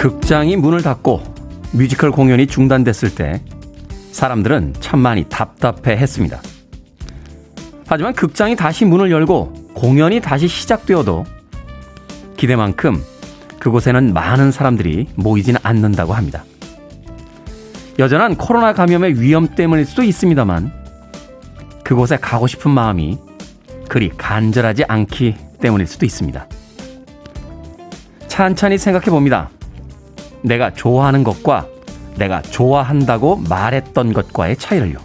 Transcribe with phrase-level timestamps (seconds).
[0.00, 1.22] 극장이 문을 닫고
[1.72, 3.42] 뮤지컬 공연이 중단됐을 때
[4.12, 6.40] 사람들은 참 많이 답답해 했습니다.
[7.86, 11.26] 하지만 극장이 다시 문을 열고 공연이 다시 시작되어도
[12.38, 12.98] 기대만큼
[13.58, 16.44] 그곳에는 많은 사람들이 모이지는 않는다고 합니다.
[17.98, 20.72] 여전한 코로나 감염의 위험 때문일 수도 있습니다만
[21.84, 23.18] 그곳에 가고 싶은 마음이
[23.90, 26.46] 그리 간절하지 않기 때문일 수도 있습니다.
[28.28, 29.50] 찬찬히 생각해 봅니다.
[30.42, 31.66] 내가 좋아하는 것과
[32.16, 34.98] 내가 좋아한다고 말했던 것과의 차이를요.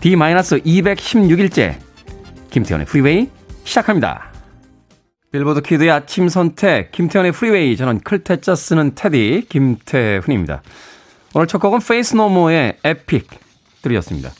[0.00, 1.76] D-216일째
[2.50, 3.30] 김태훈의 프리웨이
[3.64, 4.32] 시작합니다.
[5.30, 10.62] 빌보드 kid의 아침 선택 김태훈의 프리웨이 저는 클 태 자 쓰는 테디 김태훈입니다.
[11.34, 13.28] 오늘 첫 곡은 Faith No More의 Epic
[13.80, 14.30] 들으셨습니다.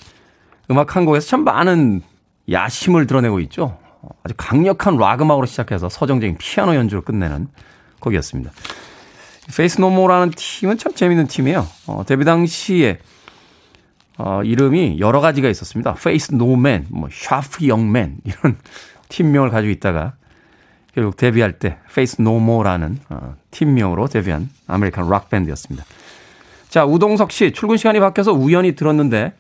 [0.71, 2.03] 음악 한 곡에서 참 많은
[2.51, 3.79] 야심을 드러내고 있죠.
[4.25, 7.49] 아주 강력한 락 음악으로 시작해서 서정적인 피아노 연주로 끝내는
[8.01, 8.51] 곡이었습니다.
[9.57, 11.67] Faith No More라는 팀은 참 재밌는 팀이에요.
[11.87, 12.99] 어, 데뷔 당시에
[14.19, 15.95] 어, 이름이 여러 가지가 있었습니다.
[15.95, 18.57] Faith No Man, 뭐 Sharp Young Men 이런
[19.09, 20.15] 팀명을 가지고 있다가
[20.95, 25.85] 결국 데뷔할 때 Faith No More라는 어, 팀명으로 데뷔한 American 락 밴드였습니다.
[26.69, 29.35] 자, 우동석 씨 출근 시간이 바뀌어서 우연히 들었는데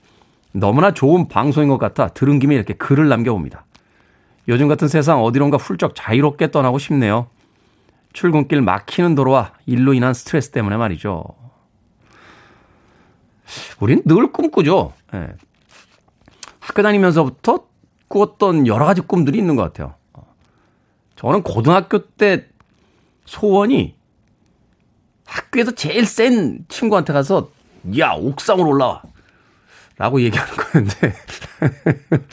[0.52, 3.64] 너무나 좋은 방송인 것 같아 들은 김에 이렇게 글을 남겨봅니다.
[4.48, 7.28] 요즘 같은 세상 어디론가 훌쩍 자유롭게 떠나고 싶네요.
[8.12, 11.24] 출근길 막히는 도로와 일로 인한 스트레스 때문에 말이죠.
[13.80, 14.92] 우린 늘 꿈꾸죠.
[15.14, 15.28] 예.
[16.60, 17.66] 학교 다니면서부터
[18.08, 19.94] 꾸었던 여러 가지 꿈들이 있는 것 같아요.
[21.16, 22.46] 저는 고등학교 때
[23.24, 23.96] 소원이
[25.24, 27.50] 학교에서 제일 센 친구한테 가서
[27.98, 29.02] 야 옥상으로 올라와
[29.96, 31.14] 라고 얘기하는 거였는데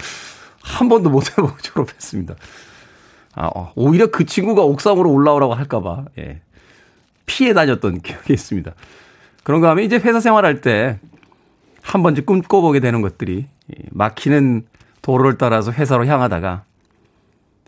[0.61, 2.35] 한 번도 못 해보고 졸업했습니다.
[3.35, 6.41] 아, 어, 오히려 그 친구가 옥상으로 올라오라고 할까봐, 예.
[7.25, 8.73] 피해 다녔던 기억이 있습니다.
[9.43, 10.99] 그런가 하면 이제 회사 생활할 때
[11.81, 13.47] 한 번쯤 꿈꿔보게 되는 것들이
[13.89, 14.67] 막히는
[15.01, 16.63] 도로를 따라서 회사로 향하다가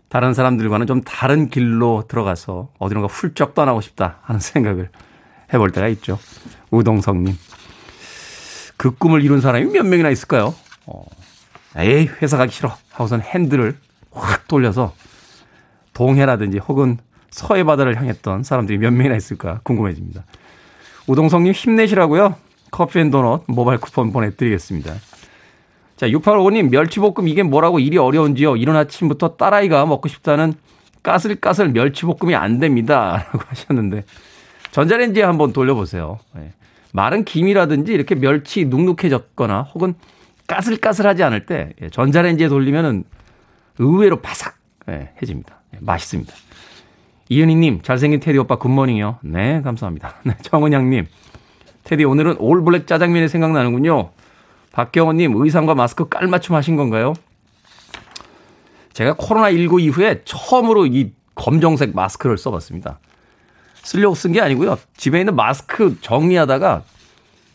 [0.08, 4.90] 다른 사람들과는 좀 다른 길로 들어가서 어디론가 훌쩍 떠나고 싶다 하는 생각을
[5.52, 6.18] 해볼 때가 있죠.
[6.70, 7.36] 우동성님.
[8.76, 10.54] 그 꿈을 이룬 사람이 몇 명이나 있을까요?
[10.86, 11.04] 어,
[11.76, 12.76] 에이, 회사 가기 싫어.
[12.90, 13.76] 하고선 핸들을
[14.12, 14.94] 확 돌려서
[15.92, 16.98] 동해라든지 혹은
[17.30, 20.24] 서해 바다를 향했던 사람들이 몇 명이나 있을까 궁금해집니다.
[21.06, 22.36] 우동성님 힘내시라고요.
[22.70, 24.94] 커피 and 도넛 모바일 쿠폰 보내드리겠습니다.
[25.96, 28.56] 자, 6855님 멸치볶음 이게 뭐라고 일이 어려운지요.
[28.56, 30.54] 이른 아침부터 딸아이가 먹고 싶다는
[31.02, 33.26] 까슬까슬 멸치볶음이 안 됩니다.
[33.32, 34.04] 라고 하셨는데
[34.70, 36.18] 전자레인지에 한번 돌려보세요.
[36.34, 36.52] 네.
[36.92, 39.94] 마른 김이라든지 이렇게 멸치 눅눅해졌거나 혹은
[40.46, 43.04] 까슬까슬하지 않을 때 예, 전자레인지에 돌리면은
[43.78, 45.61] 의외로 바삭해집니다.
[45.74, 46.32] 예, 맛있습니다.
[47.28, 49.18] 이은희님, 잘생긴 테디 오빠 굿모닝이요.
[49.22, 50.16] 네, 감사합니다.
[50.24, 51.06] 네, 정은양님,
[51.84, 54.10] 테디 오늘은 올블랙 짜장면이 생각나는군요.
[54.72, 57.14] 박경원님, 의상과 마스크 깔맞춤 하신 건가요?
[58.92, 62.98] 제가 코로나19 이후에 처음으로 이 검정색 마스크를 써봤습니다.
[63.82, 64.78] 쓰려고 쓴 게 아니고요.
[64.96, 66.84] 집에 있는 마스크 정리하다가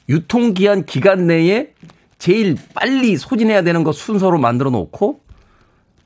[0.09, 1.73] 유통기한 기간 내에
[2.17, 5.21] 제일 빨리 소진해야 되는 거 순서로 만들어 놓고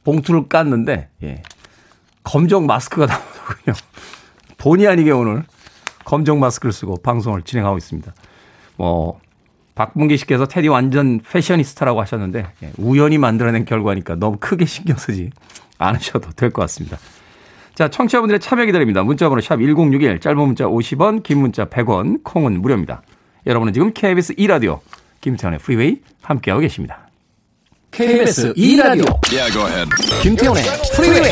[0.03, 1.43] 봉투를 깠는데, 예.
[2.23, 3.75] 검정 마스크가 나오더군요.
[4.57, 5.43] 본의 아니게 오늘
[6.05, 8.13] 검정 마스크를 쓰고 방송을 진행하고 있습니다.
[8.77, 9.19] 뭐,
[9.75, 12.71] 박문기 씨께서 테디 완전 패셔니스타라고 하셨는데, 예.
[12.77, 15.29] 우연히 만들어낸 결과니까 너무 크게 신경 쓰지
[15.77, 16.97] 않으셔도 될 것 같습니다.
[17.73, 19.01] 자, 청취자분들의 참여 기다립니다.
[19.03, 23.01] 문자번호 샵 1061, 짧은 문자 50원, 긴 문자 100원, 콩은 무료입니다.
[23.47, 24.79] 여러분은 지금 KBS 2라디오
[25.21, 27.07] 김태훈의 프리웨이 함께하고 계십니다.
[27.91, 29.85] KBS 2라디오 yeah,
[30.21, 30.63] 김태훈의
[30.95, 31.31] 프리웨이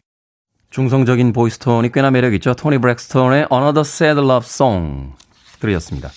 [0.71, 2.53] 중성적인 보이스톤이 꽤나 매력있죠.
[2.53, 5.11] 토니 브렉스톤의 Another Sad Love Song
[5.59, 6.09] 들으셨습니다.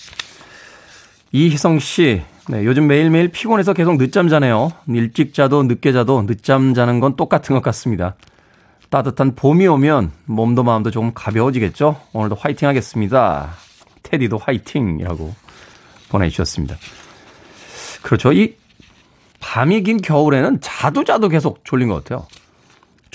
[1.33, 4.71] 이희성 씨, 네, 요즘 매일매일 피곤해서 계속 늦잠 자네요.
[4.87, 8.15] 일찍 자도 늦게 자도 늦잠 자는 건 똑같은 것 같습니다.
[8.89, 11.99] 따뜻한 봄이 오면 몸도 마음도 조금 가벼워지겠죠?
[12.13, 13.49] 오늘도 화이팅 하겠습니다.
[14.03, 15.35] 테디도 화이팅이라고
[16.07, 16.77] 보내주셨습니다.
[18.03, 18.31] 그렇죠.
[18.31, 18.55] 이
[19.41, 22.25] 밤이 긴 겨울에는 자도 자도 계속 졸린 것 같아요.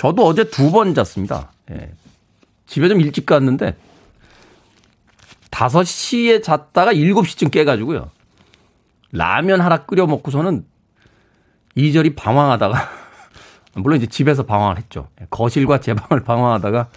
[0.00, 1.52] 저도 어제 두 번 잤습니다.
[1.70, 1.91] 예.
[2.64, 3.76] 집에 좀 일찍 갔는데
[5.50, 8.11] 5시에 잤다가 7시쯤 깨가지고요.
[9.12, 10.64] 라면 하나 끓여 먹고서는
[11.75, 12.88] 이절이 방황하다가
[13.76, 15.08] 물론 이제 집에서 방황을 했죠.
[15.20, 16.88] 예, 거실과 제 방을 방황하다가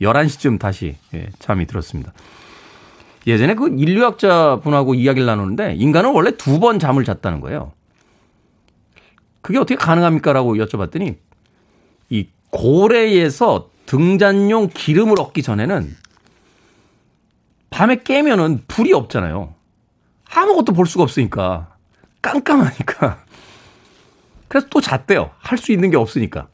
[0.00, 2.12] 11시쯤 다시 예, 잠이 들었습니다.
[3.26, 7.72] 예전에 그 인류학자 분하고 이야기를 나누는데 인간은 원래 두 번 잠을 잤다는 거예요.
[9.42, 10.32] 그게 어떻게 가능합니까?
[10.32, 11.16] 라고 여쭤봤더니 이
[12.56, 15.94] 고래에서 등잔용 기름을 얻기 전에는
[17.68, 19.54] 밤에 깨면은 불이 없잖아요.
[20.30, 21.76] 아무것도 볼 수가 없으니까.
[22.22, 23.24] 깜깜하니까.
[24.48, 25.30] 그래서 또 잤대요.
[25.38, 26.48] 할 수 있는 게 없으니까.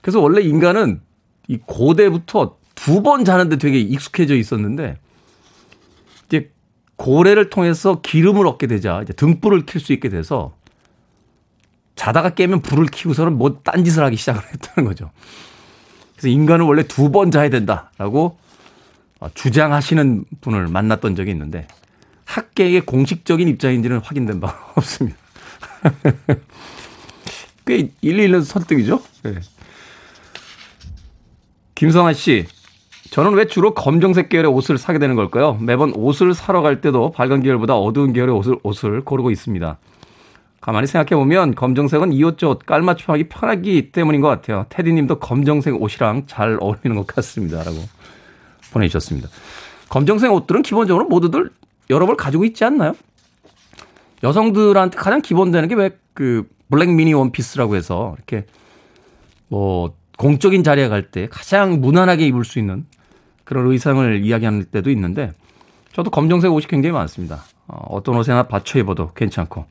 [0.00, 1.00] 그래서 원래 인간은
[1.48, 4.96] 이 고대부터 두 번 자는데 되게 익숙해져 있었는데
[6.26, 6.50] 이제
[6.96, 10.54] 고래를 통해서 기름을 얻게 되자 이제 등불을 켤 수 있게 돼서
[12.00, 15.10] 자다가 깨면 불을 켜고서는 뭐 딴짓을 하기 시작을 했다는 거죠.
[16.14, 18.38] 그래서 인간은 원래 두 번 자야 된다라고
[19.34, 21.68] 주장하시는 분을 만났던 적이 있는데
[22.24, 25.18] 학계의 공식적인 입장인지는 확인된 바 없습니다.
[27.66, 29.02] 꽤 일리 있는 설득이죠.
[29.24, 29.34] 네.
[31.74, 32.46] 김성환 씨,
[33.10, 35.58] 저는 왜 주로 검정색 계열의 옷을 사게 되는 걸까요?
[35.60, 39.76] 매번 옷을 사러 갈 때도 밝은 계열보다 어두운 계열의 옷을, 옷을 고르고 있습니다.
[40.60, 44.66] 가만히 생각해 보면 검정색은 이 옷저옷 깔맞춤하기 편하기 때문인 것 같아요.
[44.68, 47.62] 테디 님도 검정색 옷이랑 잘 어울리는 것 같습니다.
[47.62, 47.78] 라고
[48.72, 49.28] 보내주셨습니다.
[49.88, 51.50] 검정색 옷들은 기본적으로 모두들
[51.88, 52.94] 여러 벌 가지고 있지 않나요?
[54.22, 58.44] 여성들한테 가장 기본되는 게 왜 그 블랙 미니 원피스라고 해서 이렇게
[59.48, 62.84] 뭐 공적인 자리에 갈 때 가장 무난하게 입을 수 있는
[63.44, 65.32] 그런 의상을 이야기하는 때도 있는데
[65.94, 67.42] 저도 검정색 옷이 굉장히 많습니다.
[67.68, 69.64] 어, 어떤 옷에나 받쳐 입어도 괜찮고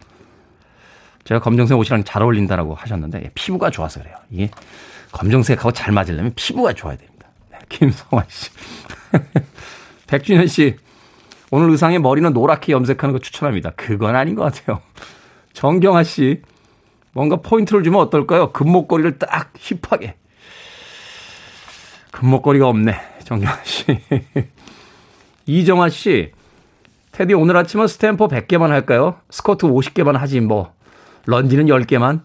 [1.24, 4.16] 제가 검정색 옷이랑 잘 어울린다라고 하셨는데 예, 피부가 좋아서 그래요.
[4.30, 4.50] 이게
[5.12, 7.27] 검정색하고 잘 맞으려면 피부가 좋아야 됩니다.
[7.51, 8.50] 네, 김성환 씨.
[10.07, 10.75] 백준현 씨.
[11.51, 13.71] 오늘 의상에 머리는 노랗게 염색하는 거 추천합니다.
[13.75, 14.81] 그건 아닌 것 같아요.
[15.54, 16.42] 정경아 씨.
[17.12, 18.51] 뭔가 포인트를 주면 어떨까요?
[18.51, 20.15] 금목걸이를 딱 힙하게.
[22.12, 22.95] 금목걸이가 없네.
[23.24, 23.86] 정경아 씨.
[25.45, 26.31] 이정아 씨.
[27.12, 29.15] 테디 오늘 아침은 스테퍼 100개만 할까요?
[29.30, 30.74] 스쿼트 50개만 하지 뭐.
[31.30, 32.22] 런지는 10개만.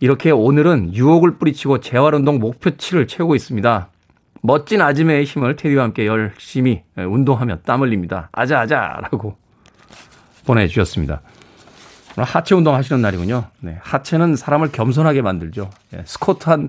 [0.00, 3.88] 이렇게 오늘은 유혹을 뿌리치고 재활운동 목표치를 채우고 있습니다.
[4.42, 8.28] 멋진 아침의 힘을 테디와 함께 열심히 운동하며 땀 흘립니다.
[8.32, 9.36] 아자아자 라고
[10.44, 11.20] 보내주셨습니다.
[12.16, 13.44] 오늘 하체 운동 하시는 날이군요.
[13.60, 15.70] 네, 하체는 사람을 겸손하게 만들죠.
[15.94, 16.68] 예, 스쿼트 한,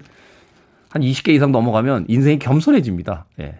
[0.89, 3.25] 한 20개 이상 넘어가면 인생이 겸손해집니다.
[3.41, 3.55] 예.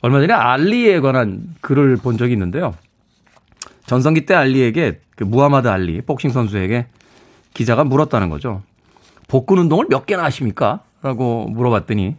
[0.00, 2.74] 얼마 전에 알리에 관한 글을 본 적이 있는데요.
[3.86, 6.86] 전성기 때 알리에게 그 무하마드 알리 복싱 선수에게
[7.54, 8.62] 기자가 물었다는 거죠.
[9.28, 10.82] 복근 운동을 몇 개나 하십니까?
[11.02, 12.16] 라고 물어봤더니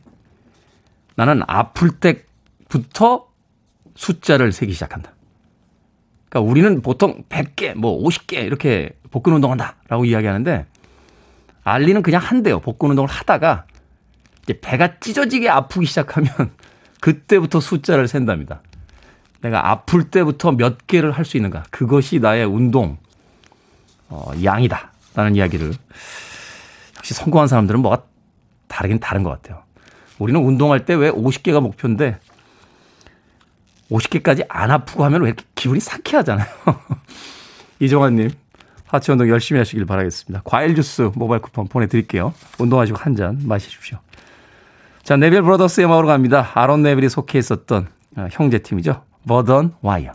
[1.15, 3.27] 나는 아플 때부터
[3.95, 5.11] 숫자를 세기 시작한다.
[6.29, 10.65] 그러니까 우리는 보통 100개, 뭐 50개 이렇게 복근 운동한다 라고 이야기하는데
[11.63, 12.59] 알리는 그냥 한대요.
[12.59, 13.65] 복근 운동을 하다가
[14.43, 16.31] 이제 배가 찢어지게 아프기 시작하면
[17.01, 18.61] 그때부터 숫자를 센답니다.
[19.41, 21.63] 내가 아플 때부터 몇 개를 할 수 있는가.
[21.71, 22.97] 그것이 나의 운동,
[24.09, 24.91] 어, 양이다.
[25.15, 25.73] 라는 이야기를.
[26.97, 28.03] 역시 성공한 사람들은 뭐가
[28.67, 29.63] 다르긴 다른 것 같아요.
[30.19, 32.19] 우리는 운동할 때 왜 50개가 목표인데
[33.91, 36.47] 50개까지 안 아프고 하면 왜 이렇게 기분이 상쾌하잖아요.
[37.79, 38.31] 이정환님,
[38.85, 40.41] 하체 운동 열심히 하시길 바라겠습니다.
[40.43, 42.33] 과일 주스 모바일 쿠폰 보내드릴게요.
[42.59, 43.99] 운동하시고 한 잔 마시십시오.
[45.03, 46.51] 자, Neville Brothers의 음악으로 갑니다.
[46.53, 49.03] 아론 네빌이 속해 있었던 어, 형제팀이죠.
[49.27, 50.11] Bird on a Wire.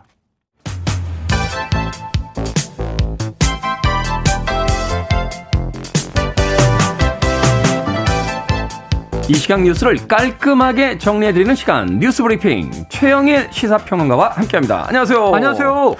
[9.29, 14.87] 이 시각 뉴스를 깔끔하게 정리해드리는 시간 뉴스 브리핑 최영일 시사평론가와 함께합니다.
[14.89, 15.35] 안녕하세요.
[15.35, 15.95] 안녕하세요.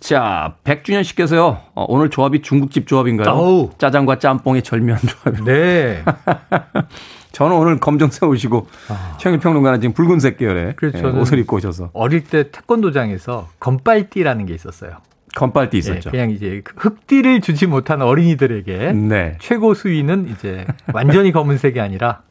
[0.00, 1.58] 자, 백준현 씨께서요.
[1.74, 3.28] 어, 오늘 조합이 중국집 조합인가요?
[3.28, 3.70] 아우.
[3.78, 5.44] 짜장과 짬뽕의 절묘한 조합.
[5.44, 6.02] 네.
[7.32, 9.16] 저는 오늘 검정색 옷이고 아.
[9.18, 10.98] 최영일 평론가는 지금 붉은색 계열의 그렇죠.
[10.98, 14.96] 예, 옷을 입고 오셔서 어릴 때 태권도장에서 건빨띠라는 게 있었어요.
[15.36, 16.10] 건빨띠 있었죠.
[16.10, 19.36] 네, 그냥 이제 흙띠를 주지 못한 어린이들에게 네.
[19.40, 22.22] 최고 수위는 이제 완전히 검은색이 아니라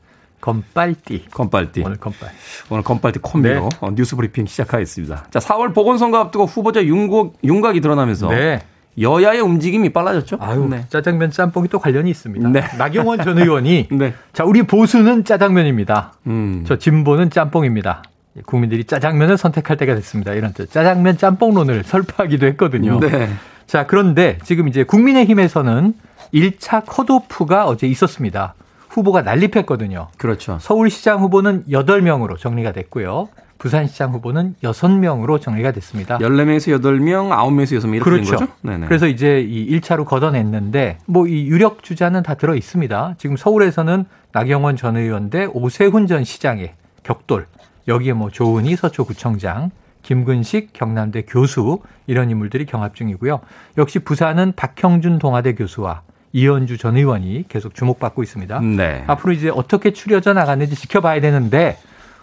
[0.42, 1.26] 건빨띠.
[1.32, 1.84] 건빨띠.
[1.86, 2.30] 오늘 건빨.
[2.70, 3.78] 오늘 건빨띠 콤비로 네.
[3.82, 5.26] 어, 뉴스 브리핑 시작하겠습니다.
[5.32, 8.62] 자, 4월 보건선거 앞두고 후보자 윤곽, 윤곽이 드러나면서 네.
[9.00, 10.38] 여야의 움직임이 빨라졌죠.
[10.40, 10.86] 아유, 네.
[10.90, 12.50] 짜장면 짬뽕이 또 관련이 있습니다.
[12.50, 12.62] 네.
[12.78, 14.14] 나경원 전 의원이 네.
[14.34, 16.14] 자, 우리 보수는 짜장면입니다.
[16.28, 16.64] 음.
[16.68, 18.04] 저 진보는 짬뽕입니다.
[18.46, 20.34] 국민들이 짜장면을 선택할 때가 됐습니다.
[20.34, 23.00] 이런 짜장면 짬뽕론을 설파하기도 했거든요.
[23.00, 23.30] 네.
[23.66, 25.94] 자, 그런데 지금 이제 국민의힘에서는
[26.34, 28.54] 1차 컷오프가 어제 있었습니다.
[28.98, 30.08] 후보가 난립했거든요.
[30.18, 30.58] 그렇죠.
[30.60, 33.30] 서울시장 후보는 8명으로 정리가 됐고요.
[33.60, 36.18] 부산시장 후보는 6명으로 정리가 됐습니다.
[36.20, 38.38] 14명에서 8명, 9명에서 6명 이렇게 그렇죠.
[38.38, 38.52] 된 거죠?
[38.62, 38.88] 네네.
[38.88, 43.16] 그래서 이제 이 1차로 걷어냈는데 뭐 이 유력 주자는 다 들어 있습니다.
[43.18, 46.74] 지금 서울에서는 나경원 전 의원 대 오세훈 전 시장의
[47.04, 47.48] 격돌.
[47.88, 49.72] 여기에 뭐 조은희 서초구청장,
[50.04, 53.40] 김근식 경남대 교수 이런 인물들이 경합 중이고요.
[53.78, 56.02] 역시 부산은 박형준 동아대 교수와
[56.34, 58.60] 이현주 전 의원이 계속 주목받고 있습니다.
[58.60, 59.04] 네.
[59.08, 61.78] 앞으로 이제 어떻게 추려져 나가는지 지켜봐야 되는데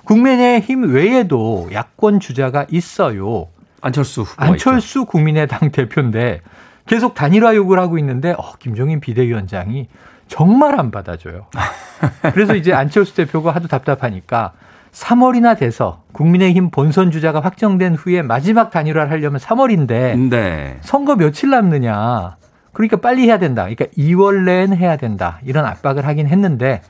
[0.04, 3.49] 국민의힘 외에도 야권 주자가 있어요.
[3.80, 5.04] 안철수 후보 안철수 있죠.
[5.06, 6.40] 국민의당 대표인데
[6.87, 9.88] 계속 단일화 요구를 하고 있는데 어, 김종인 비대위원장이
[10.28, 11.46] 정말 안 받아줘요.
[12.32, 14.52] 그래서 이제 안철수 대표가 하도 답답하니까
[14.92, 20.78] 3월이나 돼서 국민의힘 본선 주자가 확정된 후에 마지막 단일화를 하려면 3월인데 네.
[20.82, 22.37] 선거 며칠 남느냐.
[22.74, 23.62] 그러니까 빨리 해야 된다.
[23.62, 25.38] 그러니까 2월 내엔 해야 된다.
[25.44, 26.82] 이런 압박을 하긴 했는데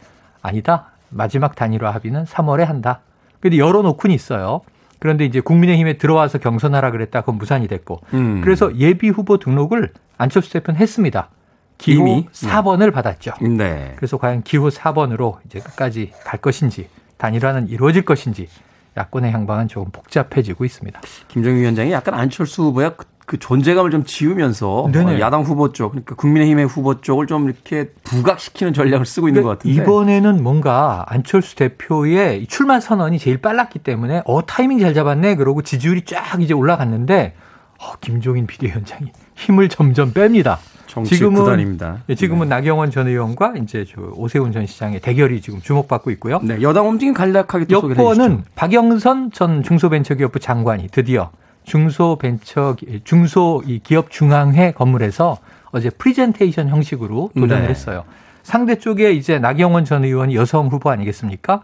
[0.42, 0.90] 아니다.
[1.10, 3.00] 마지막 단일화 합의는 3월에 한다.
[3.40, 4.62] 근데 열어놓고는 있어요.
[4.98, 7.20] 그런데 이제 국민의힘에 들어와서 경선하라 그랬다.
[7.20, 8.00] 그건 무산이 됐고.
[8.14, 8.40] 음.
[8.42, 11.28] 그래서 예비 후보 등록을 안철수 대표는 했습니다.
[11.76, 12.26] 기호 이미?
[12.32, 13.32] 4번을 받았죠.
[13.42, 13.92] 네.
[13.96, 16.88] 그래서 과연 기호 4번으로 이제 끝까지 갈 것인지
[17.18, 18.48] 단일화는 이루어질 것인지
[18.96, 21.00] 야권의 향방은 조금 복잡해지고 있습니다.
[21.28, 22.94] 김정희 위원장이 약간 안철수 후보야
[23.26, 25.20] 그, 그 존재감을 좀 지우면서 네네.
[25.20, 29.58] 야당 후보 쪽, 그러니까 국민의힘의 후보 쪽을 좀 이렇게 부각시키는 전략을 쓰고 있는 그러니까 것
[29.58, 35.62] 같은데 이번에는 뭔가 안철수 대표의 출마 선언이 제일 빨랐기 때문에 어 타이밍 잘 잡았네 그러고
[35.62, 37.34] 지지율이 쫙 이제 올라갔는데
[37.80, 40.58] 어, 김종인 비대위원장이 힘을 점점 뺍니다.
[41.04, 42.02] 지금은 구단입니다.
[42.08, 42.54] 예, 지금은 네.
[42.54, 46.38] 나경원 전 의원과 이제 저 오세훈 전 시장의 대결이 지금 주목받고 있고요.
[46.44, 51.30] 네, 여당 움직임 간략하게 또 여권은 박영선 전 중소벤처기업부 장관이 드디어
[51.64, 55.38] 중소벤처 중소 기업 중앙회 건물에서
[55.70, 57.68] 어제 프리젠테이션 형식으로 도전을 네.
[57.68, 58.04] 했어요.
[58.42, 61.62] 상대 쪽에 이제 나경원 전 의원이 여성 후보 아니겠습니까?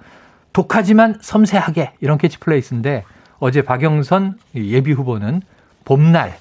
[0.52, 3.04] 독하지만 섬세하게 이런 캐치프레이즈인데
[3.38, 5.42] 어제 박영선 예비 후보는
[5.84, 6.36] 봄날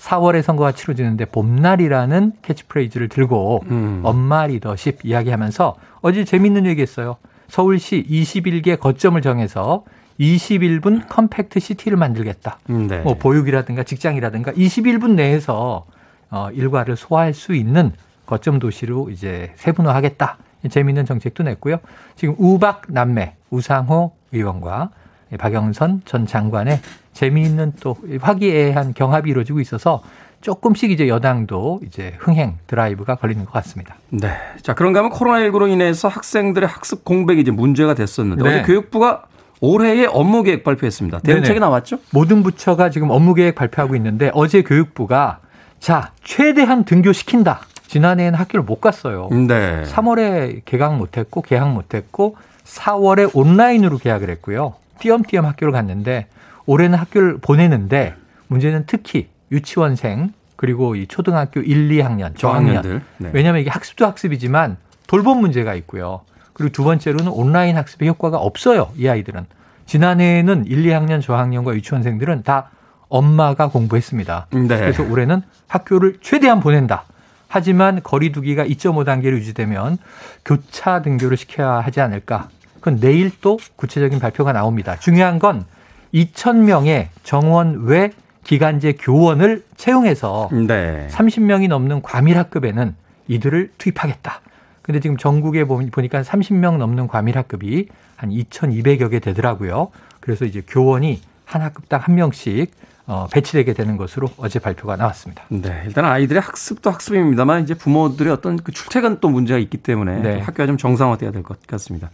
[0.00, 4.00] 4월에 선거가 치러지는데 봄날이라는 캐치프레이즈를 들고 음.
[4.02, 7.16] 엄마 리더십 이야기하면서 어제 재밌는 얘기했어요.
[7.48, 9.84] 서울시 21개 거점을 정해서
[10.20, 12.58] 21분 compact city를 만들겠다.
[12.70, 13.00] 음, 네.
[13.00, 15.86] 뭐 보육이라든가 직장이라든가 21분 내에서
[16.30, 17.92] 어, 일과를 소화할 수 있는
[18.26, 20.38] 거점 도시로 이제 세분화하겠다.
[20.70, 21.78] 재미있는 정책도 냈고요.
[22.16, 24.90] 지금 우박 남매 우상호 의원과
[25.38, 26.80] 박영선 전 장관의
[27.12, 30.02] 재미있는 또 화기애애한 경합이 이루어지고 있어서
[30.40, 33.96] 조금씩 이제 여당도 이제 흥행 드라이브가 걸리는 것 같습니다.
[34.10, 34.30] 네.
[34.62, 38.48] 자, 그런가 하면 코로나19로 인해서 학생들의 학습 공백이 이제 문제가 됐었는데 네.
[38.50, 39.24] 어제 교육부가
[39.64, 41.20] 올해의 업무 계획 발표했습니다.
[41.20, 41.58] 대응책이.
[41.58, 41.98] 나왔죠?
[42.10, 45.40] 모든 부처가 지금 업무 계획 발표하고 있는데 어제 교육부가
[45.80, 47.60] 자, 최대한 등교시킨다.
[47.86, 49.28] 지난해에는 학교를 못 갔어요.
[49.30, 49.82] 네.
[49.84, 54.74] 3월에 개강 못 했고 개학 못 했고 4월에 온라인으로 개학을 했고요.
[54.98, 56.26] 띄엄띄엄 학교를 갔는데
[56.66, 58.14] 올해는 학교를 보내는데
[58.48, 63.30] 문제는 특히 유치원생 그리고 이 초등학교 1, 2학년 저학년 네.
[63.32, 66.22] 왜냐하면 이게 학습도 학습이지만 돌봄 문제가 있고요.
[66.54, 68.90] 그리고 두 번째로는 온라인 학습의 효과가 없어요.
[68.96, 69.44] 이 아이들은
[69.86, 72.70] 지난해에는 1, 2학년 저학년과 유치원생들은 다
[73.08, 74.46] 엄마가 공부했습니다.
[74.50, 74.66] 네.
[74.66, 77.04] 그래서 올해는 학교를 최대한 보낸다.
[77.48, 79.98] 하지만 거리두기가 2.5 단계로 유지되면
[80.44, 82.48] 교차 등교를 시켜야 하지 않을까.
[82.76, 84.96] 그건 내일 또 구체적인 발표가 나옵니다.
[84.96, 85.64] 중요한 건
[86.12, 88.10] 2,000명의 정원 외
[88.44, 91.08] 기간제 교원을 채용해서 네.
[91.10, 92.94] 30명이 넘는 과밀학급에는
[93.28, 94.40] 이들을 투입하겠다.
[94.84, 99.88] 근데 지금 전국에 보니까 30명 넘는 과밀학급이 한 2,200여 개 되더라고요.
[100.20, 102.70] 그래서 이제 교원이 한 학급당 한 명씩
[103.06, 105.42] 어, 배치되게 되는 것으로 어제 발표가 나왔습니다.
[105.48, 110.40] 네, 일단 아이들의 학습도 학습입니다만 이제 부모들의 어떤 그 출퇴근 또 문제가 있기 때문에 네.
[110.40, 112.10] 학교가 좀 정상화돼야 될 것 같습니다.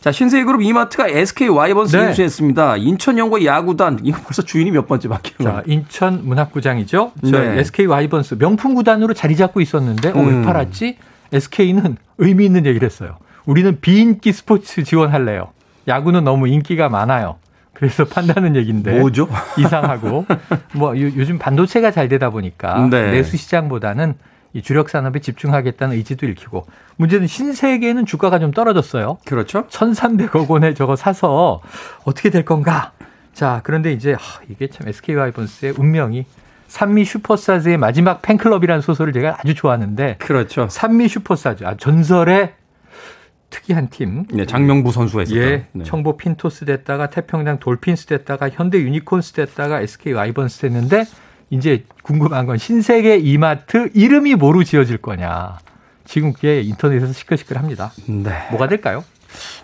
[0.00, 2.08] 자, 신세계 그룹 이마트가 SK 와이번스 네.
[2.08, 2.76] 인수했습니다.
[2.78, 5.62] 인천연고 야구단 이거 벌써 주인이 몇 번째 바뀌는 거예요?
[5.66, 7.12] 인천 문학구장이죠.
[7.22, 7.58] 네.
[7.60, 10.42] SK 와이번스 명품 구단으로 자리 잡고 있었는데 어, 왜 음.
[10.44, 10.98] 팔았지?
[11.32, 13.16] SK는 의미 있는 얘기를 했어요.
[13.46, 15.48] 우리는 비인기 스포츠 지원할래요.
[15.86, 17.36] 야구는 너무 인기가 많아요.
[17.74, 19.28] 그래서 판다는 얘기인데 뭐죠?
[19.58, 20.26] 이상하고
[20.74, 23.12] 뭐 요 즘 반도체가 잘 되다 보니까 네.
[23.12, 24.14] 내수 시장보다는
[24.54, 26.66] 이 주력 산업에 집중하겠다는 의지도 읽히고
[26.96, 29.18] 문제는 신세계는 주가가 좀 떨어졌어요.
[29.26, 29.66] 그렇죠.
[29.68, 31.60] 1,300억 원에 저거 사서
[32.04, 32.92] 어떻게 될 건가?
[33.34, 34.16] 자, 그런데 이제
[34.48, 36.24] 이게 참 SK와이번스의 운명이
[36.68, 40.68] 삼미 슈퍼스타즈의 마지막 팬클럽이라는 소설을 제가 아주 좋아하는데 그렇죠.
[40.70, 42.52] 삼미 슈퍼스타즈 아, 전설의
[43.50, 44.26] 특이한 팀.
[44.30, 45.40] 네, 장명부 선수가 있었죠.
[45.40, 45.84] 예, 네.
[45.84, 51.06] 청보 핀토스 됐다가 태평양 돌핀스 됐다가 현대 유니콘스 됐다가 SK 와이번스 됐는데
[51.48, 55.58] 이제 궁금한 건 신세계 이마트 이름이 뭐로 지어질 거냐.
[56.04, 57.92] 지금 그게 인터넷에서 시끌시끌합니다.
[58.06, 58.48] 네.
[58.50, 59.02] 뭐가 될까요?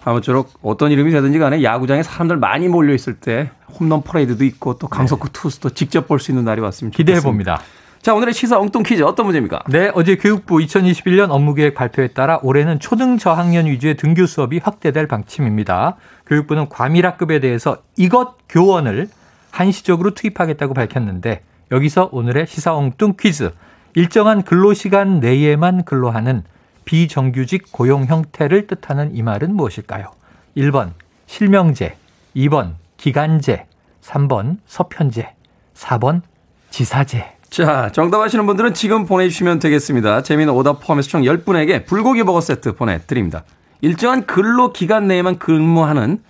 [0.04, 4.88] 아무쪼록 어떤 이름이 되든지 간에 야구장에 사람들 많이 몰려 있을 때 홈런 퍼레이드도 있고 또
[4.88, 5.32] 강석구 네.
[5.32, 7.60] 투수도 직접 볼 수 있는 날이 왔으면 기대해 봅니다.
[8.00, 9.62] 자, 오늘의 시사 엉뚱 퀴즈 어떤 문제입니까?
[9.68, 15.96] 네, 어제 교육부 2021년 업무계획 발표에 따라 올해는 초등 저학년 위주의 등교 수업이 확대될 방침입니다.
[16.26, 19.08] 교육부는 과밀학급에 대해서 이것 교원을
[19.50, 21.42] 한시적으로 투입하겠다고 밝혔는데
[21.72, 23.52] 여기서 오늘의 시사 엉뚱 퀴즈.
[23.94, 26.42] 일정한 근로시간 내에만 근로하는
[26.84, 30.10] 비정규직 고용 형태를 뜻하는 이 말은 무엇일까요?
[30.56, 30.92] 1번
[31.26, 31.96] 실명제,
[32.36, 33.66] 2번 기간제,
[34.02, 35.34] 3번 서편제,
[35.74, 36.22] 4번
[36.70, 37.34] 지사제.
[37.48, 40.22] 자, 정답 아시는 분들은 지금 보내주시면 되겠습니다.
[40.22, 43.44] 재미는 오답 포함해서 총 10분에게 불고기 버거 세트 보내드립니다.
[43.80, 46.20] 일정한 근로 기간 내에만 근무하는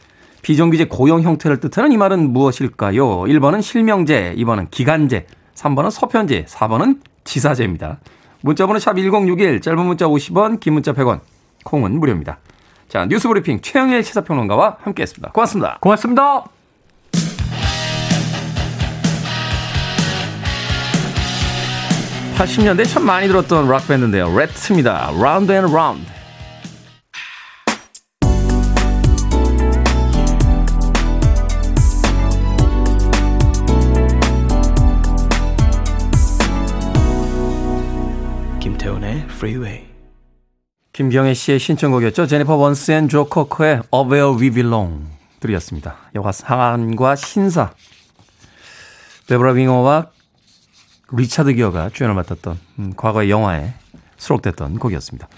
[0.42, 3.22] 비정규직 고용 형태를 뜻하는 이 말은 무엇일까요?
[3.22, 7.98] 1번은 실명제, 2번은 기간제, 3번은 서편제, 4번은 지사제입니다.
[8.44, 11.20] 문자번호 샵 1061, 짧은 문자 50원, 긴 문자 100원,
[11.64, 12.38] 콩은 무료입니다.
[12.90, 15.32] 자, 뉴스 브리핑 최영일 시사평론가와 함께했습니다.
[15.32, 15.78] 고맙습니다.
[15.80, 16.44] 고맙습니다.
[22.36, 24.36] 80년대 참 많이 들었던 락밴드인데요.
[24.36, 25.12] 레트입니다.
[25.14, 26.13] Round and Round.
[39.44, 39.84] Freeway.
[40.94, 42.26] 김경애 씨의 신청곡이었죠.
[42.26, 45.04] 제니퍼 원스 and 조 코커의 Up Where We Belong
[45.40, 45.96] 들으셨습니다.
[46.14, 47.74] 영화 사관과 신사.
[49.26, 50.06] 데브라 윙어와
[51.12, 53.74] 리차드 기어가 주연을 맡았던 음, 과거의 영화에
[54.16, 55.28] 수록됐던 곡이었습니다.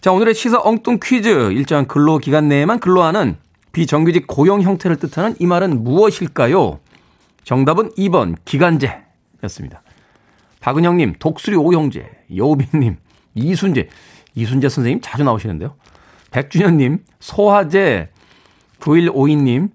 [0.00, 1.28] 자, 오늘의 시사 엉뚱 퀴즈.
[1.52, 3.36] 일정한 근로 기간 내에만 근로하는
[3.70, 6.80] 비정규직 고용 형태를 뜻하는 이 말은 무엇일까요?
[7.44, 9.82] 정답은 2번 기간제였습니다.
[10.58, 12.96] 박은영님, 독수리 오형제, 여우빈님,
[13.36, 13.88] 이순재,
[14.34, 15.74] 이순재 선생님 자주 나오시는데요.
[16.30, 18.08] 백준현님, 소화제,
[18.80, 19.70] 9152님,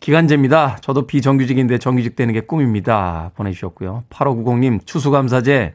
[0.00, 0.78] 기간제입니다.
[0.80, 3.32] 저도 비정규직인데 정규직 되는 게 꿈입니다.
[3.34, 4.04] 보내주셨고요.
[4.08, 5.74] 8590님, 추수감사제,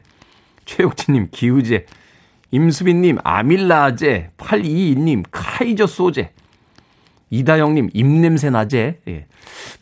[0.64, 1.86] 최옥진님, 기우제,
[2.50, 6.32] 임수빈님, 아밀라제, 822님, 카이저 소제,
[7.30, 9.26] 이다영님, 입냄새 나제, 예.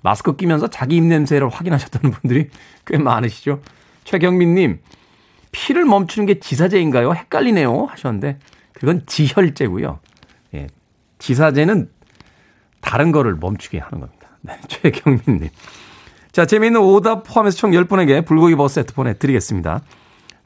[0.02, 2.48] 마스크 끼면서 자기 입냄새를 확인하셨다는 분들이
[2.86, 3.60] 꽤 많으시죠.
[4.04, 4.80] 최경민님,
[5.54, 7.14] 피를 멈추는 게 지사제인가요?
[7.14, 7.84] 헷갈리네요.
[7.84, 8.38] 하셨는데,
[8.72, 10.00] 그건 지혈제고요.
[10.54, 10.66] 예.
[11.20, 11.88] 지사제는
[12.80, 14.28] 다른 거를 멈추게 하는 겁니다.
[14.40, 15.48] 네, 최경민 님.
[16.32, 19.82] 자, 재미있는 오답 포함해서 총 10분에게 불고기 버거 세트 보내 드리겠습니다.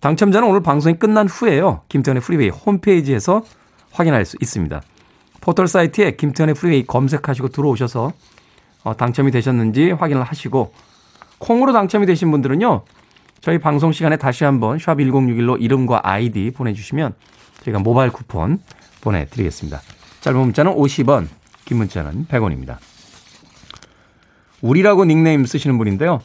[0.00, 1.80] 당첨자는 오늘 방송이 끝난 후에요.
[1.88, 3.42] 김태훈의 프리웨이 홈페이지에서
[3.90, 4.82] 확인할 수 있습니다.
[5.40, 8.12] 포털 사이트에 김태훈의 프리웨이 검색하시고 들어오셔서
[8.84, 10.74] 어, 당첨이 되셨는지 확인을 하시고
[11.38, 12.82] 콩으로 당첨이 되신 분들은요.
[13.40, 17.14] 저희 방송 시간에 다시 한번 샵 1061로 이름과 아이디 보내주시면
[17.62, 18.58] 저희가 모바일 쿠폰
[19.00, 19.80] 보내드리겠습니다.
[20.20, 21.28] 짧은 문자는 50원,
[21.64, 22.78] 긴 문자는 100원입니다.
[24.60, 26.20] 우리라고 닉네임 쓰시는 분인데요.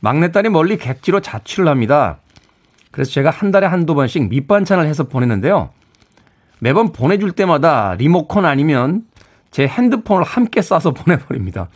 [0.00, 2.18] 막내딸이 멀리 객지로 자취를 합니다.
[2.90, 5.70] 그래서 제가 한 달에 한두 번씩 밑반찬을 해서 보내는데요.
[6.58, 9.02] 매번 보내줄 때마다 리모컨 아니면
[9.50, 11.68] 제 핸드폰을 함께 싸서 보내버립니다.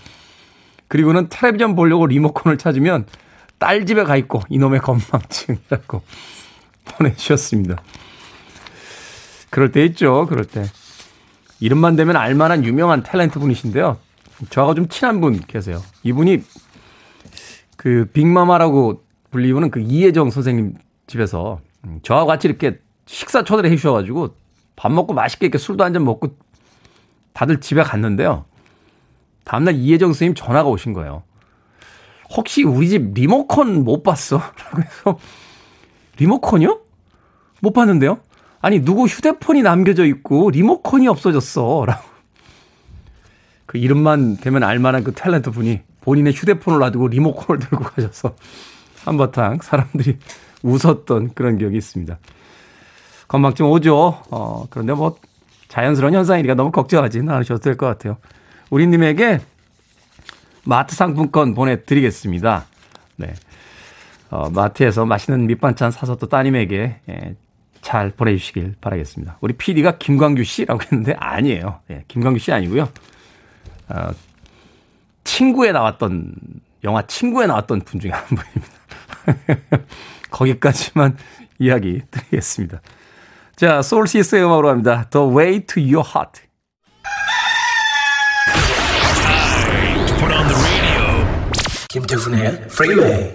[0.88, 3.07] 그리고는 텔레비전 보려고 리모컨을 찾으면
[3.59, 6.03] 딸 집에 가 있고 이놈의 건망증이라고
[6.85, 7.83] 보내주셨습니다.
[9.51, 10.27] 그럴 때 있죠.
[10.27, 10.64] 그럴 때.
[11.61, 13.99] 이름만 되면 알만한 유명한 탤런트 분이신데요.
[14.51, 15.83] 저하고 좀 친한 분 계세요.
[16.03, 16.42] 이분이
[17.77, 20.75] 그 빅마마라고 불리우는 그 이혜정 선생님
[21.07, 21.61] 집에서
[22.03, 24.35] 저하고 같이 이렇게 식사 초대를 해 주셔가지고
[24.77, 26.37] 밥 먹고 맛있게 이렇게 술도 한 잔 먹고
[27.33, 28.45] 다들 집에 갔는데요.
[29.45, 31.23] 다음날 이혜정 선생님 전화가 오신 거예요.
[32.30, 34.38] 혹시 우리 집 리모컨 못 봤어?
[34.64, 35.18] 라고 해서
[36.18, 36.80] 리모컨이요?
[37.60, 38.18] 못 봤는데요?
[38.60, 41.84] 아니 누구 휴대폰이 남겨져 있고 리모컨이 없어졌어.
[41.86, 42.02] 라고
[43.66, 48.34] 그 이름만 되면 알만한 그 탤런트 분이 본인의 휴대폰을 놔두고 리모컨을 들고 가셔서
[49.04, 50.18] 한바탕 사람들이
[50.62, 52.18] 웃었던 그런 기억이 있습니다.
[53.28, 54.20] 건망증 오죠.
[54.30, 55.16] 어, 그런데 뭐
[55.68, 58.16] 자연스러운 현상이니까 너무 걱정하지는 않으셔도 될 것 같아요.
[58.70, 59.40] 우리님에게
[60.66, 62.66] 마트 상품권 보내드리겠습니다.
[63.16, 63.35] 네.
[64.31, 67.35] 어, 마트에서 맛있는 밑반찬 사서 또 따님에게 예,
[67.81, 69.38] 잘 보내주시길 바라겠습니다.
[69.40, 71.81] 우리 PD가 김광규 씨라고 했는데 아니에요.
[71.90, 72.88] 예, 김광규 씨 아니고요.
[73.88, 74.09] 어,
[75.22, 76.35] 친구에 나왔던
[76.85, 79.87] 영화 친구에 나왔던 분 중에 한 분입니다.
[80.31, 81.16] 거기까지만
[81.59, 82.81] 이야기 드리겠습니다.
[83.55, 85.07] 자, 소울시스터의 음악으로 합니다.
[85.11, 86.42] The Way to Your Heart.
[91.96, 92.66] 김태훈의 네.
[92.66, 93.32] 프리웨이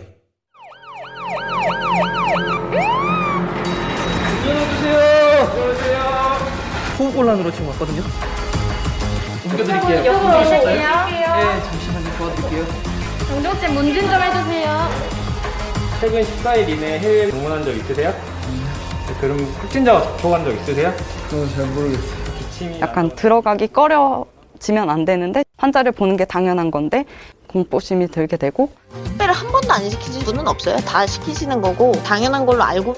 [6.99, 8.03] 호흡곤란으로 지금 왔거든요.
[9.45, 10.03] 옮겨드릴게요.
[10.03, 12.17] 네, 네 잠시만요.
[12.19, 12.65] 도와드릴게요.
[13.29, 14.89] 정종쌤 문진 좀 해주세요.
[15.99, 18.11] 최근 14일 이내 해외 방문한 적 있으세요?
[18.11, 20.93] 네, 그럼 확진자 접촉한 적 있으세요?
[21.27, 22.79] 그건 잘 모르겠어요.
[22.79, 27.05] 약간 들어가기 꺼려지면 안 되는데 환자를 보는 게 당연한 건데
[27.51, 28.69] 공포심이 들게 되고
[29.05, 30.77] 택배를 한 번도 안 시키신 분은 없어요.
[30.77, 32.93] 다 시키시는 거고 당연한 걸로 알고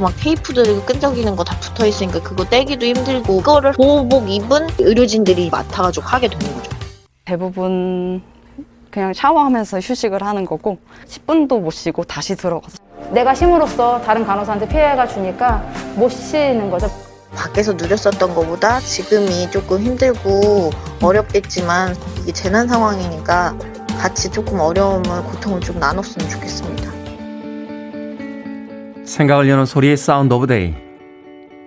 [0.00, 6.06] 막 테이프들 끈적이는 거 다 붙어 있으니까 그거 떼기도 힘들고 그거를 보호복 입은 의료진들이 맡아가지고
[6.06, 6.70] 하게 되는 거죠.
[7.24, 8.22] 대부분
[8.90, 12.78] 그냥 샤워하면서 휴식을 하는 거고 10분도 못 쉬고 다시 들어가서
[13.10, 16.90] 내가 힘으로써 다른 간호사한테 피해가 주니까 못 쉬는 거죠.
[17.34, 20.70] 밖에서 누렸었던 것보다 지금이 조금 힘들고
[21.02, 23.56] 어렵겠지만 이게 재난 상황이니까
[23.98, 26.88] 같이 조금 어려움을 고통을 좀 나눴으면 좋겠습니다.
[29.04, 30.74] 생각을 여는 소리의 Sound of Day.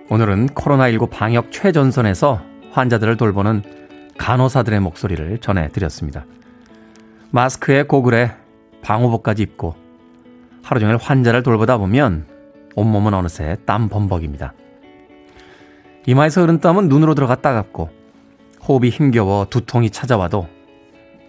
[0.08, 2.40] 오늘은 코로나19 방역 최전선에서
[2.70, 3.62] 환자들을 돌보는
[4.16, 6.24] 간호사들의 목소리를 전해드렸습니다.
[7.30, 8.32] 마스크에 고글에
[8.82, 9.74] 방호복까지 입고
[10.62, 12.26] 하루 종일 환자를 돌보다 보면
[12.74, 14.54] 온몸은 어느새 땀 범벅입니다.
[16.06, 17.90] 이마에서 흐른 땀은 눈으로 들어가 따갑고
[18.66, 20.48] 호흡이 힘겨워 두통이 찾아와도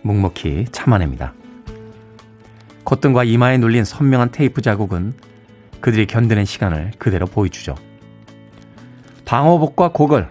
[0.03, 1.33] 묵묵히 참아냅니다.
[2.83, 5.13] 콧등과 이마에 눌린 선명한 테이프 자국은
[5.81, 7.75] 그들이 견디는 시간을 그대로 보여주죠.
[9.25, 10.29] 방호복과 고글,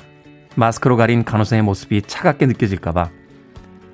[0.55, 3.11] 마스크로 가린 간호사의 모습이 차갑게 느껴질까봐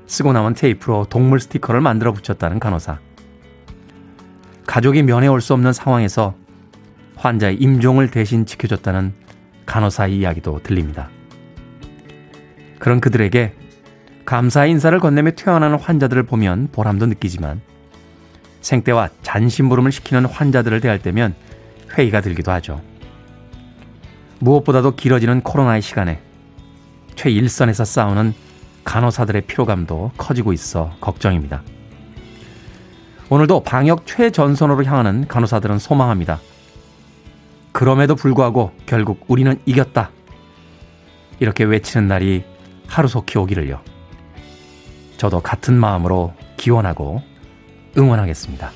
[0.06, 2.98] 쓰고 남은 테이프로 동물 스티커를 만들어 붙였다는 간호사.
[4.66, 6.34] 가족이 면회 올 수 없는 상황에서
[7.16, 9.12] 환자의 임종을 대신 지켜줬다는
[9.66, 11.10] 간호사의 이야기도 들립니다.
[12.78, 13.54] 그런 그들에게
[14.28, 17.62] 감사 인사를 건네며 퇴원하는 환자들을 보면 보람도 느끼지만
[18.60, 21.34] 생떼와 잔심부름을 시키는 환자들을 대할 때면
[21.96, 22.82] 회의가 들기도 하죠.
[24.40, 26.20] 무엇보다도 길어지는 코로나의 시간에
[27.14, 28.34] 최일선에서 싸우는
[28.84, 31.62] 간호사들의 피로감도 커지고 있어 걱정입니다.
[33.30, 36.38] 오늘도 방역 최전선으로 향하는 간호사들은 소망합니다.
[37.72, 40.10] 그럼에도 불구하고 결국 우리는 이겼다.
[41.40, 42.44] 이렇게 외치는 날이
[42.88, 43.80] 하루속히 오기를요.
[45.18, 47.20] 저도 같은 마음으로 기원하고
[47.96, 48.70] 응원하겠습니다.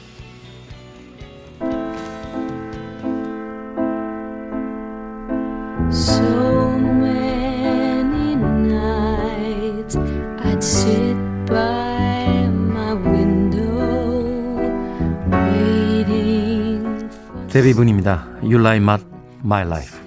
[5.90, 9.96] So many nights
[10.42, 14.58] I'd sit by my window
[15.30, 18.26] waiting for 데뷔 분입니다.
[18.42, 18.98] You My,
[19.44, 20.01] my Life.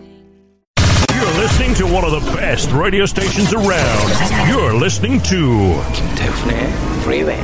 [1.46, 4.10] You're listening to one of the best radio stations around.
[4.50, 6.58] You're listening to 김태훈의
[7.04, 7.40] Freeway.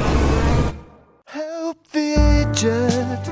[1.29, 3.31] Help the aged.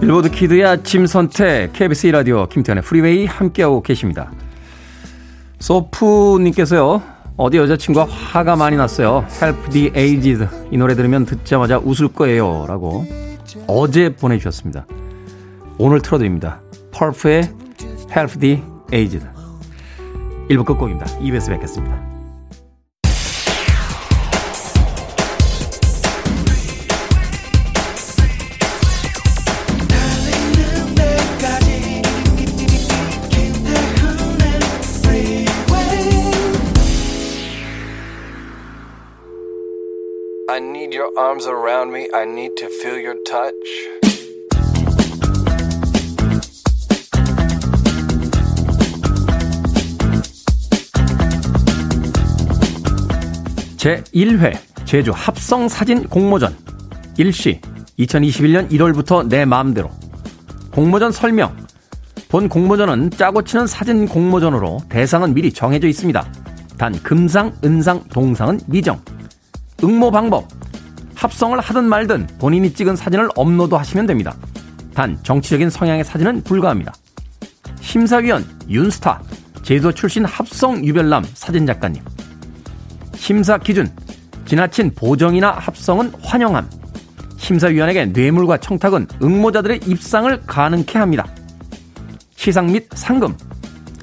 [0.00, 4.32] 빌보드 키드의 아침 선택 KBS 1라디오 김태현의 프리웨이 함께하고 계십니다.
[5.60, 7.00] 소프님께서요.
[7.36, 9.24] 어디 여자친구가 화가 많이 났어요.
[9.40, 10.44] Help the aged.
[10.72, 12.64] 이 노래 들으면 듣자마자 웃을 거예요.
[12.66, 13.06] 라고
[13.68, 14.86] 어제 보내주셨습니다.
[15.78, 16.62] 오늘 틀어드립니다.
[16.98, 17.42] 펄프의
[18.40, 18.60] the
[18.92, 19.24] aged.
[20.50, 21.06] 1부 끝곡입니다.
[21.20, 22.08] 2부에서 뵙겠습니다.
[53.88, 56.54] 제 1회 제주 합성 사진 공모전
[57.16, 57.58] 일시
[57.98, 59.90] 2021년 1월부터 내 마음대로
[60.72, 61.56] 공모전 설명
[62.28, 66.22] 본 공모전은 짜고 치는 사진 공모전으로 대상은 미리 정해져 있습니다.
[66.76, 69.00] 단 금상, 은상, 동상은 미정.
[69.82, 70.46] 응모 방법.
[71.14, 74.36] 합성을 하든 말든 본인이 찍은 사진을 업로드 하시면 됩니다.
[74.92, 76.92] 단 정치적인 성향의 사진은 불가합니다.
[77.80, 79.22] 심사위원 윤스타
[79.62, 82.02] 제주도 출신 합성 유별남 사진작가님
[83.28, 83.86] 심사 기준
[84.46, 86.66] 지나친 보정이나 합성은 환영함
[87.36, 91.26] 심사위원에게 뇌물과 청탁은 응모자들의 입상을 가능케 합니다.
[92.34, 93.36] 시상 및 상금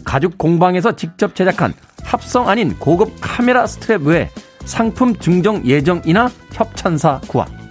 [0.03, 4.29] 가죽 공방에서 직접 제작한 합성 아닌 고급 카메라 스트랩 외에
[4.63, 7.64] 상품 증정 예정이나 협찬사 구합.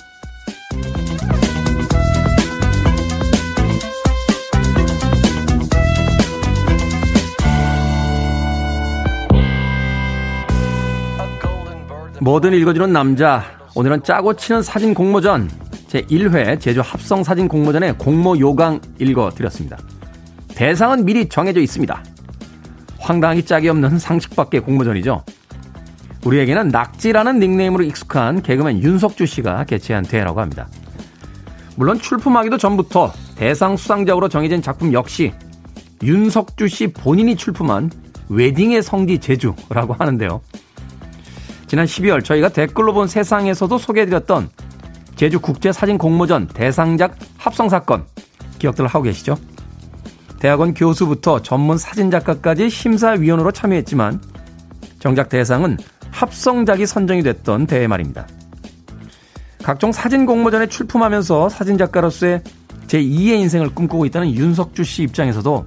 [12.24, 13.44] 뭐든 읽어주는 남자.
[13.74, 15.50] 오늘은 짜고 치는 사진 공모전
[15.88, 19.76] 제1회 제주 합성 사진 공모전의 공모 요강 읽어드렸습니다.
[20.48, 22.02] 대상은 미리 정해져 있습니다.
[22.98, 25.22] 황당하기 짝이 없는 상식밖의 공모전이죠.
[26.24, 30.66] 우리에게는 낙지라는 닉네임으로 익숙한 개그맨 윤석주 씨가 개최한 대회라고 합니다.
[31.76, 35.34] 물론 출품하기도 전부터 대상 수상작으로 정해진 작품 역시
[36.02, 37.90] 윤석주 씨 본인이 출품한
[38.30, 40.40] 웨딩의 성지 제주라고 하는데요.
[41.74, 44.48] 지난 12월 저희가 댓글로 본 세상에서도 소개해드렸던
[45.16, 48.04] 제주 국제 사진 공모전 대상작 합성 사건
[48.60, 49.34] 기억들 하고 계시죠?
[50.38, 54.22] 대학원 교수부터 전문 사진작가까지 심사위원으로 참여했지만
[55.00, 55.76] 정작 대상은
[56.12, 58.28] 합성작이 선정이 됐던 대회 말입니다.
[59.64, 62.44] 각종 사진 공모전에 출품하면서 사진작가로서의
[62.86, 65.66] 제2의 인생을 꿈꾸고 있다는 윤석주 씨 입장에서도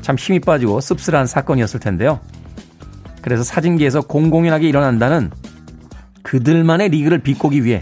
[0.00, 2.20] 참 힘이 빠지고 씁쓸한 사건이었을 텐데요.
[3.22, 5.30] 그래서 사진계에서 공공연하게 일어난다는
[6.22, 7.80] 그들만의 리그를 비꼬기 위해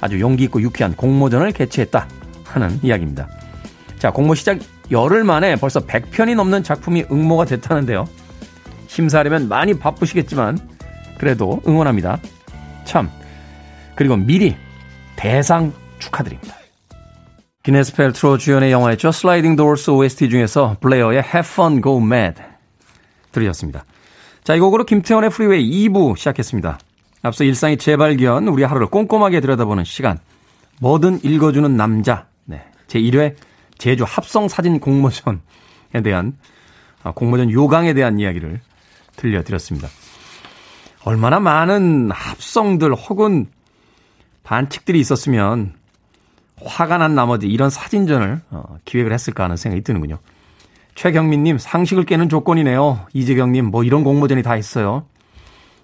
[0.00, 2.06] 아주 용기 있고 유쾌한 공모전을 개최했다
[2.44, 3.28] 하는 이야기입니다.
[3.98, 4.58] 자, 공모 시작
[4.90, 8.06] 열흘 만에 벌써 100편이 넘는 작품이 응모가 됐다는데요.
[8.88, 10.58] 심사하려면 많이 바쁘시겠지만
[11.18, 12.18] 그래도 응원합니다.
[12.84, 13.08] 참.
[13.94, 14.56] 그리고 미리
[15.16, 16.56] 대상 축하드립니다.
[17.62, 19.12] 기네스 펠트로 주연의 영화였죠.
[19.12, 22.42] Sliding Doors OST 중에서 블레어의 Have Fun Go Mad
[23.30, 23.84] 들으셨습니다.
[24.44, 26.78] 자, 이 곡으로 김태훈의 프리웨이 2부 시작했습니다.
[27.22, 30.18] 앞서 일상의 재발견, 우리 하루를 꼼꼼하게 들여다보는 시간.
[30.80, 32.26] 뭐든 읽어주는 남자.
[32.44, 32.64] 네.
[32.88, 33.36] 제1회
[33.78, 35.38] 제주 합성 사진 공모전에
[36.02, 36.36] 대한,
[37.04, 38.60] 아, 공모전 요강에 대한 이야기를
[39.14, 39.88] 들려드렸습니다.
[41.04, 43.46] 얼마나 많은 합성들 혹은
[44.42, 45.74] 반칙들이 있었으면
[46.64, 50.18] 화가 난 나머지 이런 사진전을 어, 기획을 했을까 하는 생각이 드는군요.
[50.94, 53.06] 최경민님, 상식을 깨는 조건이네요.
[53.12, 55.06] 이재경님, 뭐 이런 공모전이 다 있어요.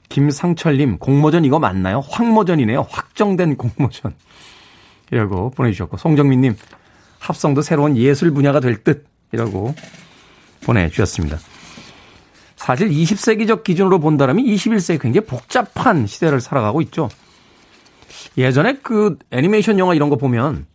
[0.08, 2.00] 김상철님, 공모전 이거 맞나요?
[2.08, 2.86] 확모전이네요.
[2.88, 4.14] 확정된 공모전.
[5.10, 6.56] 이라고 보내주셨고, 송정민님,
[7.18, 9.06] 합성도 새로운 예술 분야가 될 듯.
[9.32, 9.74] 이라고
[10.62, 11.38] 보내주셨습니다.
[12.56, 17.08] 사실 20세기적 기준으로 본다면 21세기 굉장히 복잡한 시대를 살아가고 있죠.
[18.36, 20.66] 예전에 그 애니메이션 영화 이런 거 보면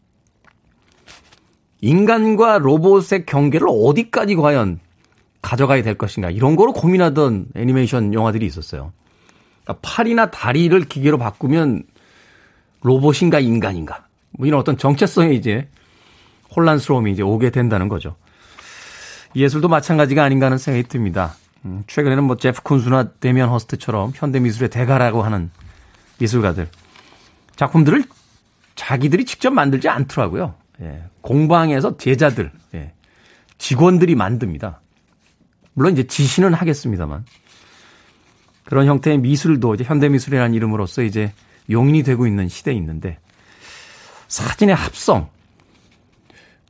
[1.83, 4.79] 인간과 로봇의 경계를 어디까지 과연
[5.41, 8.93] 가져가야 될 것인가 이런 거로 고민하던 애니메이션 영화들이 있었어요.
[9.63, 11.83] 그러니까 팔이나 다리를 기계로 바꾸면
[12.83, 15.67] 로봇인가 인간인가 뭐 이런 어떤 정체성에 이제
[16.55, 18.15] 혼란스러움이 이제 오게 된다는 거죠.
[19.35, 21.35] 예술도 마찬가지가 아닌가 하는 생각이 듭니다.
[21.65, 25.51] 음, 최근에는 뭐 제프 콘수나 데미안 허스트처럼 현대 미술의 대가라고 하는
[26.19, 26.69] 미술가들
[27.57, 28.05] 작품들을
[28.75, 30.62] 자기들이 직접 만들지 않더라고요.
[30.83, 32.93] 예, 공방에서 제자들, 예,
[33.57, 34.81] 직원들이 만듭니다.
[35.73, 37.25] 물론 이제 지시는 하겠습니다만
[38.65, 41.33] 그런 형태의 미술도 이제 현대 미술이라는 이름으로써 이제
[41.69, 43.17] 용인이 되고 있는 시대에 있는데
[44.27, 45.29] 사진의 합성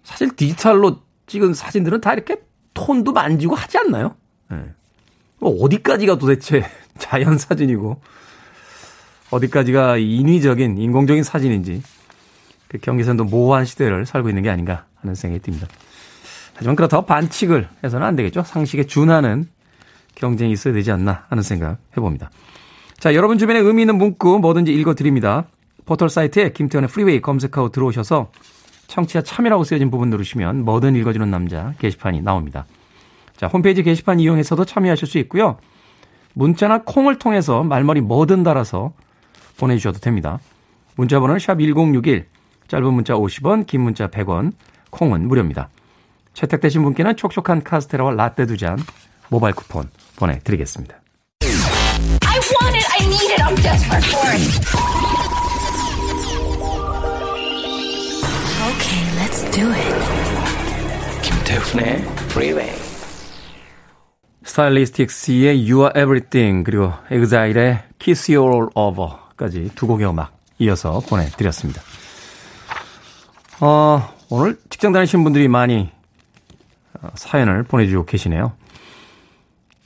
[0.03, 2.37] 사실 디지털로 찍은 사진들은 다 이렇게
[2.73, 4.15] 톤도 만지고 하지 않나요?
[4.51, 4.73] 예.
[5.39, 6.63] 뭐 어디까지가 도대체
[6.97, 8.01] 자연 사진이고
[9.31, 12.02] 어디까지가 인위적인 인공적인 사진인지 그
[12.81, 15.67] 경계선도 모호한 시대를 살고 있는 게 아닌가 하는 생각이 듭니다.
[16.55, 18.43] 하지만 그렇다고 반칙을 해서는 안 되겠죠.
[18.43, 19.47] 상식에 준하는
[20.15, 22.29] 경쟁이 있어야 되지 않나 하는 생각 해봅니다.
[22.99, 25.45] 자, 여러분 주변에 의미 있는 문구 뭐든지 읽어드립니다.
[25.85, 28.31] 포털 사이트에 김태훈의 프리웨이 검색하고 들어오셔서
[28.87, 32.65] 청취자 참여라고 쓰여진 부분 누르시면 뭐든 읽어주는 남자 게시판이 나옵니다.
[33.35, 35.57] 자, 홈페이지 게시판 이용해서도 참여하실 수 있고요.
[36.33, 38.93] 문자나 콩을 통해서 말머리 뭐든 달아서
[39.57, 40.39] 보내주셔도 됩니다.
[40.95, 42.27] 문자 번호는 샵 1061,
[42.73, 44.51] 짧은 문자 50원, 긴 문자 100원,
[44.89, 45.69] 콩은 무료입니다.
[46.33, 48.79] 채택되신 분께는 촉촉한 카스테라와 라떼 두 잔
[49.29, 50.95] 모바일 쿠폰 보내드리겠습니다.
[51.43, 54.41] I want it, I need it, I'm desperate for it.
[58.73, 59.93] Okay, let's do it.
[61.21, 62.73] 김태훈의 Freeway.
[64.45, 71.01] 스타일리스틱스의 You Are Everything 그리고 엑자일의 Kiss You All Over 까지 두 곡의 음악 이어서
[71.01, 71.83] 보내드렸습니다.
[73.65, 75.89] 어, 오늘 직장 다니시는 분들이 많이
[77.01, 78.51] 어, 사연을 보내주고 계시네요.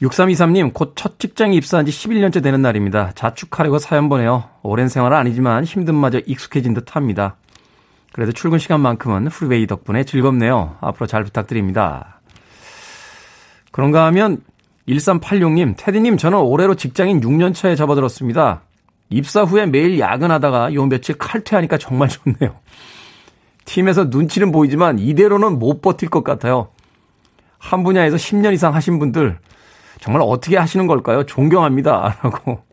[0.01, 3.11] 6323님, 곧 첫 직장에 입사한 지 11년째 되는 날입니다.
[3.13, 4.45] 자축하려고 사연 보내요.
[4.63, 7.35] 오랜 생활은 아니지만 힘든마저 익숙해진 듯 합니다.
[8.13, 10.77] 그래도 출근 시간만큼은 프리웨이 덕분에 즐겁네요.
[10.81, 12.19] 앞으로 잘 부탁드립니다.
[13.71, 14.41] 그런가 하면
[14.87, 18.61] 1386님, 테디님, 저는 올해로 직장인 6년차에 접어들었습니다.
[19.11, 22.55] 입사 후에 매일 야근하다가 요 며칠 칼퇴하니까 정말 좋네요.
[23.67, 26.69] 팀에서 눈치는 보이지만 이대로는 못 버틸 것 같아요.
[27.59, 29.37] 한 분야에서 10년 이상 하신 분들
[29.99, 31.25] 정말 어떻게 하시는 걸까요?
[31.25, 32.17] 존경합니다.
[32.23, 32.63] 라고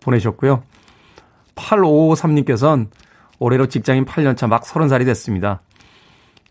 [0.00, 0.62] 보내셨고요.
[1.54, 2.88] 8553님께서는
[3.38, 5.60] 올해로 직장인 8년차 막 30살이 됐습니다.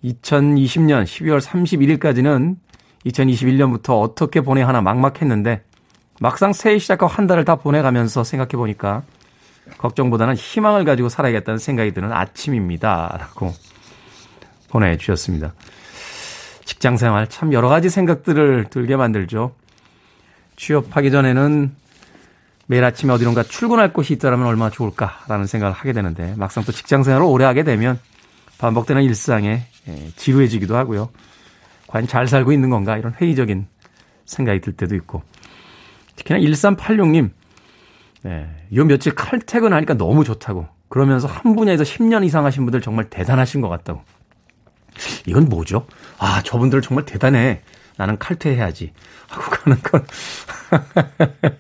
[0.03, 2.57] 2020년 12월 31일까지는
[3.07, 5.63] 2021년부터 어떻게 보내야 하나 막막했는데
[6.19, 9.01] 막상 새해 시작과 한 달을 다 보내가면서 생각해 보니까
[9.77, 13.17] 걱정보다는 희망을 가지고 살아야겠다는 생각이 드는 아침입니다.
[13.19, 13.53] 라고
[14.69, 15.53] 보내주셨습니다.
[16.65, 19.55] 직장 생활 참 여러 가지 생각들을 들게 만들죠.
[20.57, 21.71] 취업하기 전에는
[22.65, 27.25] 매일 아침에 어디론가 출근할 곳이 있다면 얼마나 좋을까라는 생각을 하게 되는데 막상 또 직장 생활을
[27.25, 27.97] 오래 하게 되면
[28.57, 31.09] 반복되는 일상에 예, 지루해지기도 하고요.
[31.87, 33.67] 과연 잘 살고 있는 건가 이런 회의적인
[34.25, 35.23] 생각이 들 때도 있고
[36.17, 37.29] 특히나 1386님
[38.23, 43.61] 네, 요 며칠 칼퇴근하니까 너무 좋다고 그러면서 한 분야에서 10년 이상 하신 분들 정말 대단하신
[43.61, 44.01] 것 같다고
[45.25, 45.85] 이건 뭐죠?
[46.17, 47.61] 아 저분들 정말 대단해
[47.97, 48.93] 나는 칼퇴해야지
[49.27, 50.05] 하고 가는 건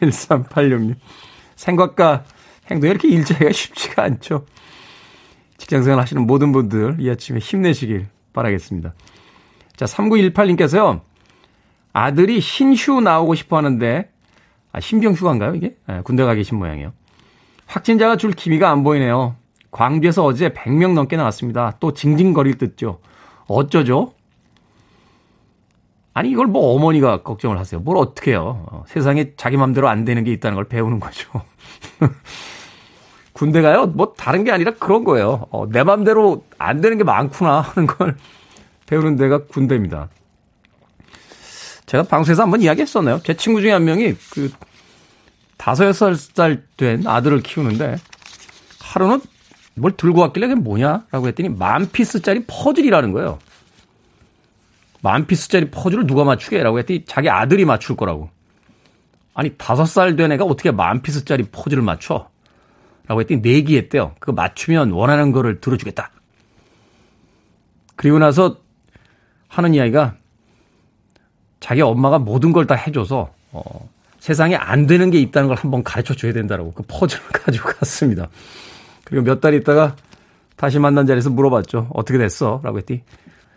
[0.00, 0.96] 1386님
[1.56, 2.24] 생각과
[2.70, 4.46] 행동이 이렇게 일자리가 쉽지가 않죠.
[5.58, 8.94] 직장생활 하시는 모든 분들 이 아침에 힘내시길 바라겠습니다.
[9.76, 11.00] 자, 3918님께서요.
[11.92, 14.10] 아들이 신휴 나오고 싶어 하는데,
[14.72, 15.76] 아, 신병 휴가인가요, 이게?
[15.86, 16.92] 네, 군대 가 계신 모양이에요.
[17.66, 19.36] 확진자가 줄 기미가 안 보이네요.
[19.70, 21.76] 광주에서 어제 100명 넘게 나왔습니다.
[21.80, 23.00] 또 징징거릴 듯죠.
[23.46, 24.12] 어쩌죠?
[26.14, 27.80] 아니, 이걸 뭐 어머니가 걱정을 하세요.
[27.80, 28.66] 뭘 어떻게 해요.
[28.70, 31.30] 어, 세상에 자기 맘대로 안 되는 게 있다는 걸 배우는 거죠.
[33.32, 33.86] 군대 가요?
[33.86, 35.46] 뭐 다른 게 아니라 그런 거예요.
[35.50, 38.16] 어, 내 맘대로 안 되는 게 많구나 하는 걸
[38.86, 40.08] 배우는 데가 군대입니다.
[41.88, 43.20] 제가 방송에서 한번 이야기했었나요?
[43.24, 44.52] 제 친구 중에 한 명이 그
[45.56, 47.96] 다섯 여섯 살 된 아들을 키우는데
[48.80, 49.20] 하루는
[49.74, 53.38] 뭘 들고 왔길래 그게 뭐냐라고 했더니 만 piece짜리 퍼즐이라는 거예요.
[55.00, 58.30] 만 piece짜리 퍼즐을 누가 맞추게라고 했더니 자기 아들이 맞출 거라고.
[59.34, 62.28] 아니 다섯 살 된 애가 어떻게 만 piece짜리 퍼즐을 맞춰?
[63.06, 64.14] 라고 했더니 내기했대요.
[64.20, 66.10] 그거 맞추면 원하는 거를 들어주겠다.
[67.96, 68.58] 그리고 나서
[69.48, 70.16] 하는 이야기가
[71.60, 73.88] 자기 엄마가 모든 걸 다 해줘서 어,
[74.20, 78.28] 세상에 안 되는 게 있다는 걸 한번 가르쳐 줘야 된다라고 그 퍼즐을 가지고 갔습니다.
[79.04, 79.96] 그리고 몇 달 있다가
[80.56, 81.88] 다시 만난 자리에서 물어봤죠.
[81.94, 82.60] 어떻게 됐어?
[82.64, 83.02] 라고 했더니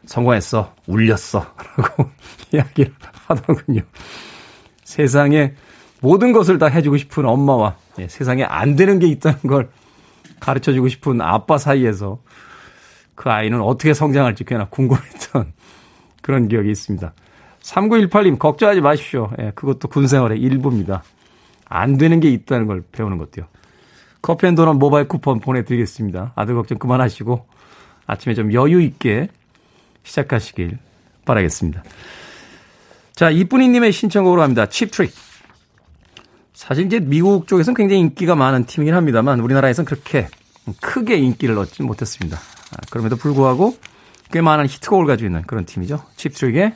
[0.06, 0.74] 성공했어.
[0.88, 1.46] 울렸어.
[1.78, 2.10] 라고
[2.54, 2.94] 이야기를
[3.28, 3.82] 하더군요.
[4.84, 5.54] 세상에
[6.00, 9.70] 모든 것을 다 해주고 싶은 엄마와 예, 세상에 안 되는 게 있다는 걸
[10.40, 12.20] 가르쳐 주고 싶은 아빠 사이에서
[13.16, 15.54] 그 아이는 어떻게 성장할지 꽤나 궁금했던
[16.22, 17.14] 그런 기억이 있습니다.
[17.62, 19.32] 3918님, 걱정하지 마십시오.
[19.40, 21.04] 예, 그것도 군생활의 일부입니다.
[21.66, 23.46] 안 되는 게 있다는 걸 배우는 것도요.
[24.22, 26.34] 커피 and 도넛 모바일 쿠폰 보내드리겠습니다.
[26.36, 27.46] 아들 걱정 그만하시고
[28.06, 29.30] 아침에 좀 여유 있게
[30.04, 30.78] 시작하시길
[31.26, 31.84] 바라겠습니다.
[33.16, 34.68] 자, 이쁜이님의 신청곡으로 합니다.
[34.68, 35.14] 칩트릭.
[36.54, 40.28] 사실 이제 미국 쪽에서는 굉장히 인기가 많은 팀이긴 합니다만 우리나라에서는 그렇게
[40.80, 42.38] 크게 인기를 얻지 못했습니다.
[42.38, 43.76] 아, 그럼에도 불구하고
[44.32, 46.04] 꽤 많은 히트곡을 가지고 있는 그런 팀이죠.
[46.18, 46.76] 칩트릭의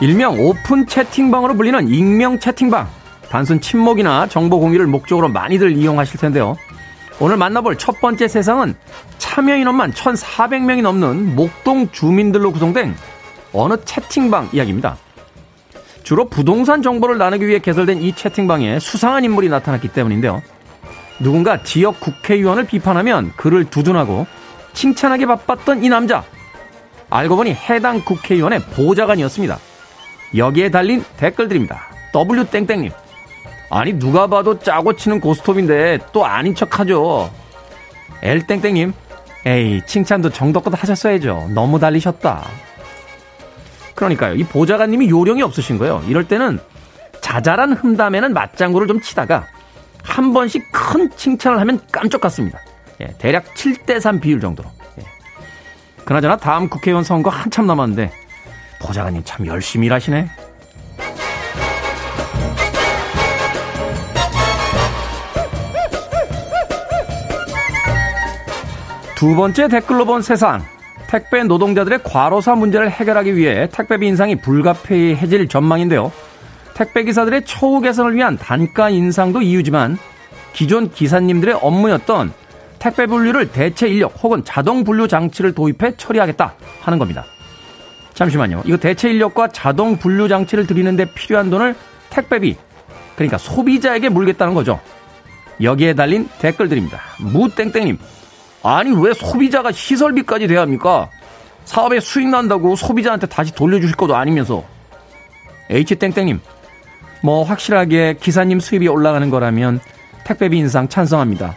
[0.00, 2.88] 일명 오픈 채팅방으로 불리는 익명 채팅방.
[3.28, 6.56] 단순 친목이나 정보 공유를 목적으로 많이들 이용하실 텐데요.
[7.20, 8.74] 오늘 만나볼 첫 번째 세상은
[9.18, 12.96] 참여 인원만 1,400명이 넘는 목동 주민들로 구성된
[13.52, 14.96] 어느 채팅방 이야기입니다.
[16.02, 20.42] 주로 부동산 정보를 나누기 위해 개설된 이 채팅방에 수상한 인물이 나타났기 때문인데요.
[21.18, 24.26] 누군가 지역 국회의원을 비판하면 그를 두둔하고
[24.72, 26.24] 칭찬하게 바빴던 이 남자.
[27.10, 29.58] 알고 보니 해당 국회의원의 보좌관이었습니다.
[30.36, 31.88] 여기에 달린 댓글들입니다.
[32.12, 32.90] W땡땡님.
[33.70, 37.30] 아니, 누가 봐도 짜고 치는 고스톱인데 또 아닌 척 하죠.
[38.22, 38.92] L땡땡님.
[39.46, 41.50] 에이, 칭찬도 정도껏 하셨어야죠.
[41.54, 42.46] 너무 달리셨다.
[43.94, 44.34] 그러니까요.
[44.34, 46.02] 이 보좌관님이 요령이 없으신 거예요.
[46.08, 46.58] 이럴 때는
[47.20, 49.46] 자잘한 흠담에는 맞장구를 좀 치다가
[50.02, 52.58] 한 번씩 큰 칭찬을 하면 깜짝 같습니다.
[53.00, 54.70] 예, 대략 7대3 비율 정도로.
[54.98, 55.04] 예.
[56.04, 58.10] 그나저나 다음 국회의원 선거 한참 남았는데
[58.80, 60.28] 보좌관님 참 열심히 일하시네.
[69.14, 70.64] 두 번째 댓글로 본 세상.
[71.06, 76.10] 택배 노동자들의 과로사 문제를 해결하기 위해 택배비 인상이 불가피해질 전망인데요.
[76.72, 79.98] 택배 기사들의 처우 개선을 위한 단가 인상도 이유지만
[80.52, 82.32] 기존 기사님들의 업무였던
[82.78, 87.26] 택배 분류를 대체 인력 혹은 자동 분류 장치를 도입해 처리하겠다 하는 겁니다.
[88.20, 88.64] 잠시만요.
[88.66, 91.74] 이거 대체 인력과 자동 분류 장치를 들이는데 필요한 돈을
[92.10, 92.54] 택배비,
[93.16, 94.78] 그러니까 소비자에게 물겠다는 거죠.
[95.62, 97.00] 여기에 달린 댓글들입니다.
[97.18, 97.98] 무땡땡님,
[98.62, 101.08] 아니 왜 소비자가 시설비까지 돼야 합니까?
[101.64, 104.64] 사업에 수익 난다고 소비자한테 다시 돌려주실 것도 아니면서.
[105.70, 106.40] H땡땡님,
[107.22, 109.80] 뭐 확실하게 기사님 수입이 올라가는 거라면
[110.24, 111.56] 택배비 인상 찬성합니다.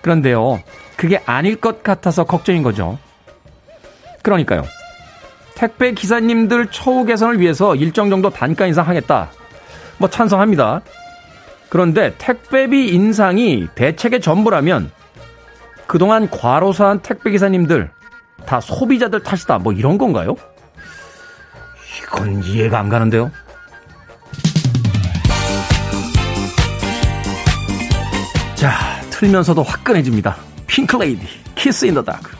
[0.00, 0.62] 그런데요,
[0.96, 2.98] 그게 아닐 것 같아서 걱정인 거죠.
[4.22, 4.62] 그러니까요.
[5.58, 9.28] 택배 기사님들 처우 개선을 위해서 일정 정도 단가 인상하겠다.
[9.98, 10.82] 뭐 찬성합니다.
[11.68, 14.92] 그런데 택배비 인상이 대책의 전부라면
[15.88, 17.90] 그동안 과로사한 택배 기사님들
[18.46, 19.58] 다 소비자들 탓이다.
[19.58, 20.36] 뭐 이런 건가요?
[22.04, 23.32] 이건 이해가 안 가는데요.
[28.54, 28.70] 자,
[29.10, 30.36] 틀면서도 화끈해집니다.
[30.68, 32.30] 핑클레이디, 키스 인 더 다크.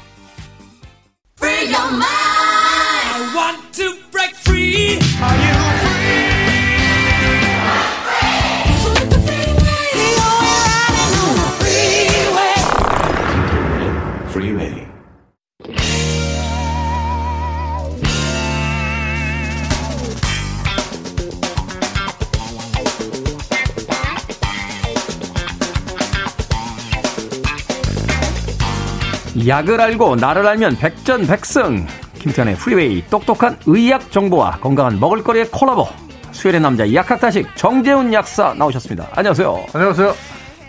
[29.49, 31.86] 약을 알고 나를 알면 백전백승.
[32.18, 35.88] 김태현의 프리웨이 똑똑한 의학 정보와 건강한 먹을거리의 콜라보.
[36.33, 39.09] 수요일의 남자 약학다식 정재훈 약사 나오셨습니다.
[39.12, 39.64] 안녕하세요.
[39.72, 40.14] 안녕하세요.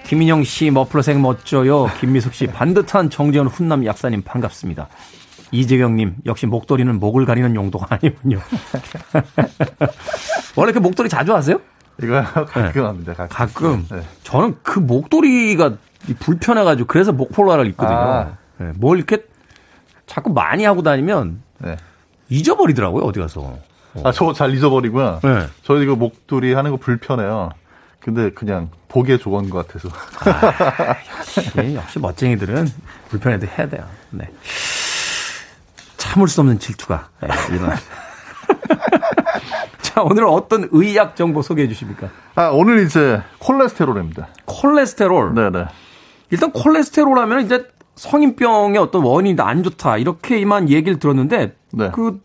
[0.05, 1.87] 김인영 씨 머플러색 멋져요.
[1.99, 4.87] 김미숙 씨 반듯한 정재훈 훈남 약사님 반갑습니다.
[5.51, 8.39] 이재경님 역시 목도리는 목을 가리는 용도가 아니군요.
[10.55, 11.59] 원래 그 목도리 자주 하세요?
[12.01, 12.79] 이거 가끔 네.
[12.79, 13.13] 합니다.
[13.13, 13.27] 가끔.
[13.35, 13.87] 가끔.
[13.91, 14.03] 네.
[14.23, 15.73] 저는 그 목도리가
[16.19, 17.97] 불편해가지고 그래서 목폴라를 입거든요.
[17.97, 18.38] 아.
[18.59, 19.23] 네, 뭘 이렇게
[20.05, 21.77] 자꾸 많이 하고 다니면 네.
[22.29, 23.41] 잊어버리더라고요 어디 가서.
[23.41, 23.59] 어.
[24.03, 25.19] 아저 잘 잊어버리고요.
[25.23, 25.47] 네.
[25.63, 27.49] 저 이거 목도리 하는 거 불편해요.
[27.99, 29.89] 근데 그냥 보기에 좋은 것 같아서.
[30.25, 32.67] 아, 역시, 역시 멋쟁이들은
[33.09, 33.85] 불편해도 해야 돼요.
[34.11, 34.29] 네.
[35.97, 37.75] 참을 수 없는 질투가 네, 일어나.
[39.81, 42.09] 자, 오늘은 어떤 의학 정보 소개해 주십니까?
[42.35, 44.27] 아, 오늘 이제 콜레스테롤입니다.
[44.45, 45.35] 콜레스테롤?
[45.35, 45.65] 네네.
[46.31, 47.67] 일단 콜레스테롤 하면 이제
[47.99, 51.91] 성인병의 어떤 원인이 안 좋다 이렇게만 얘기를 들었는데 네.
[51.93, 52.21] 그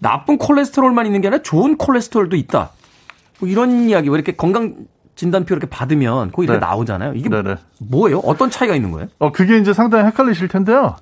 [0.00, 2.70] 나쁜 콜레스테롤만 있는 게 아니라 좋은 콜레스테롤도 있다.
[3.38, 4.74] 뭐 이런 이야기 왜 이렇게 건강
[5.14, 6.66] 진단표 이렇게 받으면 거기 이렇게 네.
[6.66, 7.12] 나오잖아요.
[7.14, 7.56] 이게 네네.
[7.78, 8.18] 뭐예요?
[8.18, 9.06] 어떤 차이가 있는 거예요?
[9.18, 10.96] 어 그게 이제 상당히 헷갈리실 텐데요.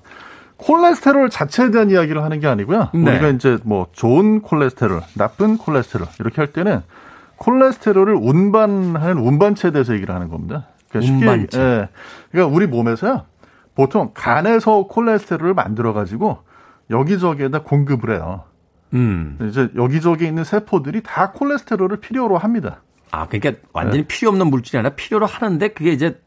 [0.57, 2.89] 콜레스테롤 자체에 대한 이야기를 하는 게 아니고요.
[2.93, 3.11] 네.
[3.11, 6.83] 우리가 이제 뭐 좋은 콜레스테롤, 나쁜 콜레스테롤 이렇게 할 때는
[7.37, 10.67] 콜레스테롤을 운반하는 운반체에 대해서 얘기를 하는 겁니다.
[10.89, 11.59] 그러니까 운반체.
[11.59, 11.89] 예.
[12.31, 13.23] 그러니까 우리 몸에서요.
[13.79, 16.39] 보통 간에서 콜레스테롤을 만들어 가지고
[16.89, 18.43] 여기저기에다 공급을 해요.
[18.93, 19.37] 음.
[19.47, 22.81] 이제 여기저기 있는 세포들이 다 콜레스테롤을 필요로 합니다.
[23.09, 24.07] 아, 그러니까 완전히 네.
[24.07, 26.19] 필요 없는 물질이 아니라 필요로 하는데 그게 이제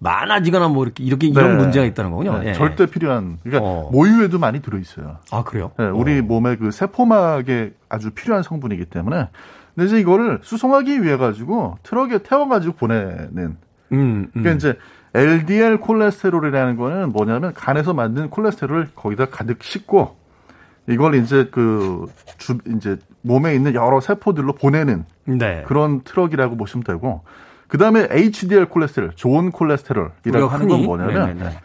[0.00, 1.62] 많아지거나 뭐 이렇게 이렇게 이런 네.
[1.62, 2.40] 문제가 있다는 거군요.
[2.40, 2.48] 네.
[2.48, 2.52] 예.
[2.54, 3.88] 절대 필요한 그러니까 어.
[3.92, 5.18] 모유에도 많이 들어 있어요.
[5.30, 5.70] 아 그래요?
[5.78, 6.22] 네, 우리 어.
[6.22, 9.28] 몸의 그 세포막에 아주 필요한 성분이기 때문에
[9.76, 13.58] 근데 이제 이거를 수송하기 위해 가지고 트럭에 태워 가지고 보내는
[13.92, 14.30] 음, 음.
[14.32, 14.76] 그러니까 이제
[15.16, 20.16] LDL 콜레스테롤이라는 거는 뭐냐면 간에서 만든 콜레스테롤을 거기다 가득 싣고
[20.88, 22.06] 이걸 이제 그
[22.36, 25.64] 주, 이제 몸에 있는 여러 세포들로 보내는 네.
[25.66, 27.22] 그런 트럭이라고 보시면 되고
[27.66, 31.58] 그 다음에 HDL 콜레스테롤, 좋은 콜레스테롤이라고 하는 건 뭐냐면 네네네.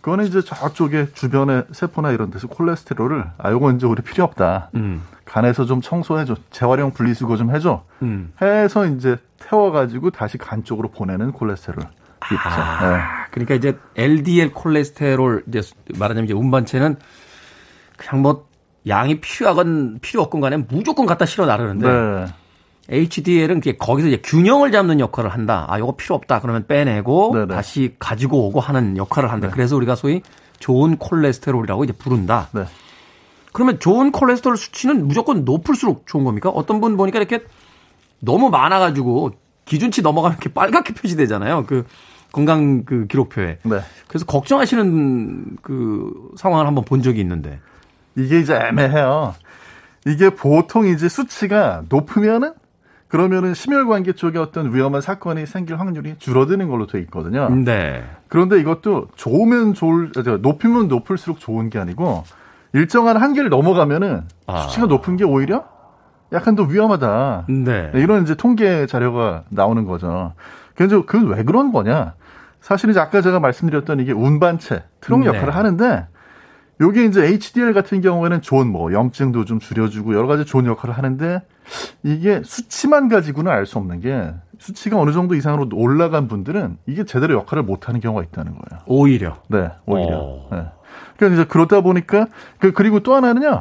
[0.00, 4.70] 그거는 이제 저쪽에 주변의 세포나 이런 데서 콜레스테롤을 아 요건 이제 우리 필요 없다.
[4.74, 5.02] 음.
[5.24, 7.84] 간에서 좀 청소해줘, 재활용 분리수거 좀 해줘.
[8.02, 8.32] 음.
[8.40, 11.84] 해서 이제 태워가지고 다시 간 쪽으로 보내는 콜레스테롤.
[12.20, 13.02] 아, 네.
[13.30, 15.60] 그러니까 이제 LDL 콜레스테롤 이제
[15.98, 16.96] 말하자면 이제 운반체는
[17.96, 18.48] 그냥 뭐
[18.86, 22.26] 양이 필요하건 필요 없건 간에 무조건 갖다 실어 나르는데 네.
[22.90, 25.66] HDL은 거기서 이제 균형을 잡는 역할을 한다.
[25.68, 26.40] 아, 요거 필요 없다.
[26.40, 27.54] 그러면 빼내고 네네.
[27.54, 29.48] 다시 가지고 오고 하는 역할을 한다.
[29.48, 29.52] 네.
[29.52, 30.22] 그래서 우리가 소위
[30.58, 32.48] 좋은 콜레스테롤이라고 이제 부른다.
[32.52, 32.64] 네.
[33.52, 36.48] 그러면 좋은 콜레스테롤 수치는 무조건 높을수록 좋은 겁니까?
[36.48, 37.44] 어떤 분 보니까 이렇게
[38.20, 39.32] 너무 많아가지고
[39.68, 41.64] 기준치 넘어가면 이렇게 빨갛게 표시되잖아요.
[41.66, 41.84] 그
[42.32, 43.58] 건강 그 기록표에.
[43.62, 43.80] 네.
[44.08, 47.60] 그래서 걱정하시는 그 상황을 한번 본 적이 있는데.
[48.16, 49.34] 이게 이제 애매해요.
[50.06, 52.54] 이게 보통 이제 수치가 높으면은
[53.08, 57.48] 그러면은 심혈관계 쪽에 어떤 위험한 사건이 생길 확률이 줄어드는 걸로 돼 있거든요.
[57.48, 58.04] 네.
[58.28, 62.24] 그런데 이것도 좋으면 좋을, 높이면 높을수록 좋은 게 아니고
[62.72, 64.62] 일정한 한계를 넘어가면은 아.
[64.62, 65.64] 수치가 높은 게 오히려
[66.32, 67.46] 약간 더 위험하다.
[67.48, 67.90] 네.
[67.94, 70.34] 이런 이제 통계 자료가 나오는 거죠.
[70.74, 72.14] 그래서 그건 왜 그런 거냐?
[72.60, 75.26] 사실은 이제 아까 제가 말씀드렸던 이게 운반체, 트럭 네.
[75.26, 76.06] 역할을 하는데
[76.80, 81.42] 요게 이제 HDL 같은 경우에는 좋은 뭐 염증도 좀 줄여주고 여러 가지 좋은 역할을 하는데
[82.02, 87.34] 이게 수치만 가지고는 알 수 없는 게 수치가 어느 정도 이상으로 올라간 분들은 이게 제대로
[87.34, 88.82] 역할을 못하는 경우가 있다는 거예요.
[88.86, 89.36] 오히려.
[89.48, 90.18] 네, 오히려.
[90.18, 90.48] 어.
[90.52, 90.64] 네.
[91.16, 92.26] 그러니까 이제 그러다 보니까
[92.58, 93.60] 그 그리고 또 하나는요.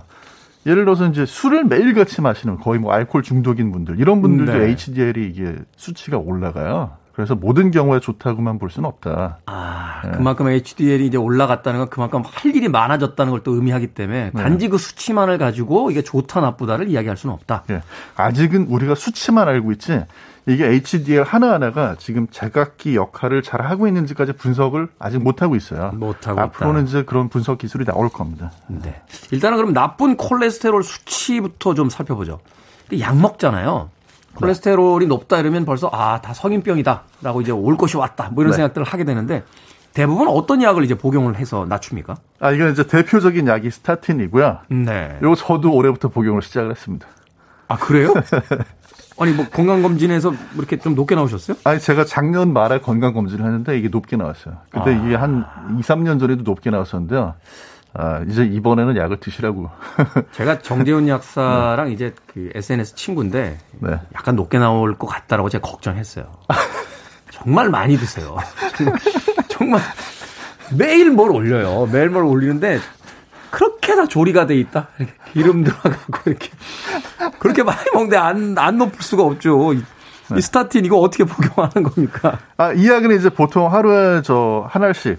[0.67, 4.69] 예를 들어서 이제 술을 매일같이 마시는 거의 뭐 알코올 중독인 분들 이런 분들도 네.
[4.71, 6.91] HDL이 이게 수치가 올라가요.
[7.13, 9.39] 그래서 모든 경우에 좋다고만 볼 수는 없다.
[9.47, 10.11] 아, 네.
[10.11, 14.43] 그만큼 HDL이 이제 올라갔다는 건 그만큼 할 일이 많아졌다는 걸 또 의미하기 때문에 네.
[14.43, 17.63] 단지 그 수치만을 가지고 이게 좋다 나쁘다를 이야기할 수는 없다.
[17.67, 17.81] 네.
[18.17, 20.03] 아직은 우리가 수치만 알고 있지
[20.47, 25.91] 이게 HDL 하나하나가 지금 제각기 역할을 잘 하고 있는지까지 분석을 아직 못 하고 있어요.
[25.93, 26.89] 못 하고 앞으로는 있다.
[26.89, 28.51] 이제 그런 분석 기술이 나올 겁니다.
[28.67, 29.01] 네.
[29.31, 32.39] 일단은 그럼 나쁜 콜레스테롤 수치부터 좀 살펴보죠.
[33.01, 33.89] 약 먹잖아요.
[34.35, 38.57] 콜레스테롤이 높다 이러면 벌써 아 다 성인병이다라고 이제 올 것이 왔다 뭐 이런 네.
[38.57, 39.43] 생각들을 하게 되는데
[39.93, 42.15] 대부분 어떤 약을 이제 복용을 해서 낮춥니까?
[42.39, 44.59] 아 이건 이제 대표적인 약이 스타틴이고요.
[44.69, 45.17] 네.
[45.21, 47.05] 이거 저도 올해부터 복용을 시작을 했습니다.
[47.67, 48.13] 아 그래요?
[49.19, 51.57] 아니 뭐 건강 검진에서 이렇게 좀 높게 나오셨어요?
[51.63, 54.57] 아니 제가 작년 말에 건강 검진을 했는데 이게 높게 나왔어요.
[54.69, 55.05] 근데 아.
[55.05, 55.45] 이게 한
[55.77, 57.35] 2, 3년 전에도 높게 나왔었는데요.
[57.93, 59.69] 아, 이제 이번에는 약을 드시라고.
[60.33, 61.93] 제가 정재훈 약사랑 네.
[61.93, 63.99] 이제 그 SNS 친구인데 네.
[64.13, 66.25] 약간 높게 나올 것 같다라고 제가 걱정했어요.
[67.31, 68.37] 정말 많이 드세요.
[69.49, 69.81] 정말
[70.77, 71.87] 매일 뭘 올려요.
[71.91, 72.79] 매일 뭘 올리는데
[73.51, 74.87] 그렇게 다 조리가 돼 있다.
[74.99, 76.49] 이렇게 기름 들어가고 이렇게
[77.39, 79.73] 그렇게 많이 먹는데 안 안 높을 수가 없죠.
[79.73, 79.83] 이,
[80.29, 80.37] 네.
[80.37, 82.39] 이 스타틴 이거 어떻게 복용하는 겁니까?
[82.57, 85.17] 아, 이 약은 이제 보통 하루에 저한 알씩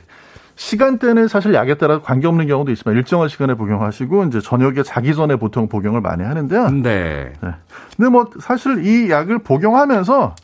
[0.57, 5.68] 시간대는 사실 약에 따라 관계없는 경우도 있지만 일정한 시간에 복용하시고 이제 저녁에 자기 전에 보통
[5.68, 6.70] 복용을 많이 하는데요.
[6.70, 7.33] 네.
[7.41, 7.51] 네.
[7.97, 10.35] 근데 뭐 사실 이 약을 복용하면서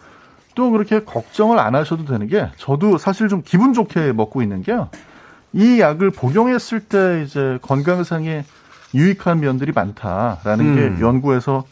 [0.55, 4.89] 또 그렇게 걱정을 안 하셔도 되는 게 저도 사실 좀 기분 좋게 먹고 있는 게요.
[5.55, 8.45] 이 약을 복용했을 때 이제 건강상에
[8.95, 10.75] 유익한 면들이 많다라는 음.
[10.99, 11.65] 게 연구에서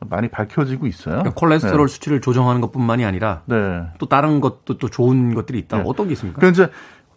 [0.00, 1.16] 많이 밝혀지고 있어요.
[1.16, 1.92] 그러니까 콜레스테롤 네.
[1.92, 3.86] 수치를 조정하는 것뿐만이 아니라 네.
[3.98, 5.78] 또 다른 것도 또 좋은 것들이 있다.
[5.78, 5.84] 네.
[5.86, 6.40] 어떤 게 있습니까?
[6.40, 6.70] 그 이제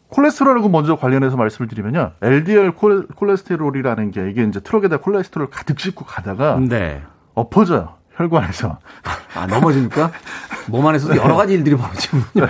[0.08, 2.14] 콜레스테롤하고 먼저 관련해서 말씀을 드리면요.
[2.22, 2.72] LDL
[3.16, 7.02] 콜레스테롤이라는 게 이게 이제 트럭에다 콜레스테롤 가득 싣고 가다가 네.
[7.36, 7.99] 엎어져요.
[8.20, 8.78] 혈관에서.
[9.36, 10.12] 아, 넘어지니까?
[10.68, 12.46] 몸 안에서도 여러 가지 일들이 벌어지군요.
[12.46, 12.48] 네.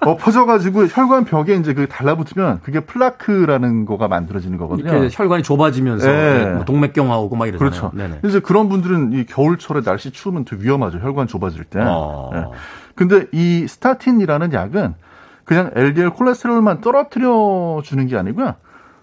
[0.00, 4.90] 엎어져가지고 혈관 벽에 이제 그 달라붙으면 그게 플라크라는 거가 만들어지는 거거든요.
[4.90, 6.44] 이렇게 혈관이 좁아지면서 네.
[6.44, 6.50] 네.
[6.52, 7.70] 뭐 동맥경화 오고 막 이러잖아요.
[7.70, 7.90] 그렇죠.
[7.94, 8.20] 네네.
[8.24, 10.98] 이제 그런 분들은 이 겨울철에 날씨 추우면 더 위험하죠.
[10.98, 11.80] 혈관 좁아질 때.
[11.82, 12.30] 어.
[12.32, 12.44] 네.
[12.94, 14.94] 근데 이 스타틴이라는 약은
[15.44, 18.54] 그냥 LDL 콜레스테롤만 떨어뜨려 주는 게 아니고요.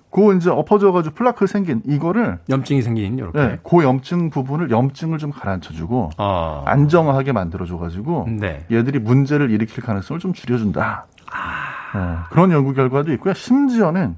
[0.10, 5.32] 그 이제 엎어져가지고 플라크 생긴 이거를 염증이 생긴 이렇게 네, 그 염증 부분을 염증을 좀
[5.32, 6.64] 가라앉혀주고 아.
[6.66, 8.66] 안정하게 만들어줘가지고 네.
[8.72, 11.06] 얘들이 문제를 일으킬 가능성을 좀 줄여준다.
[11.32, 11.94] 아.
[11.94, 13.34] 네, 그런 연구 결과도 있고요.
[13.34, 14.16] 심지어는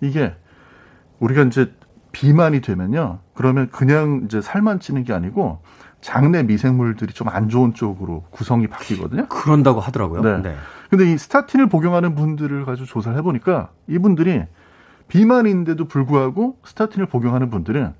[0.00, 0.34] 이게
[1.20, 1.72] 우리가 이제
[2.10, 5.60] 비만이 되면요, 그러면 그냥 이제 살만 찌는 게 아니고
[6.02, 9.26] 장내 미생물들이 좀 안 좋은 쪽으로 구성이 바뀌거든요.
[9.28, 10.20] 그런다고 하더라고요.
[10.20, 10.42] 네.
[10.42, 10.56] 네.
[10.90, 14.42] 근데 이 스타틴을 복용하는 분들을 가지고 조사를 해보니까 이분들이
[15.12, 17.92] 비만인데도 불구하고 스타틴을 복용하는 분들은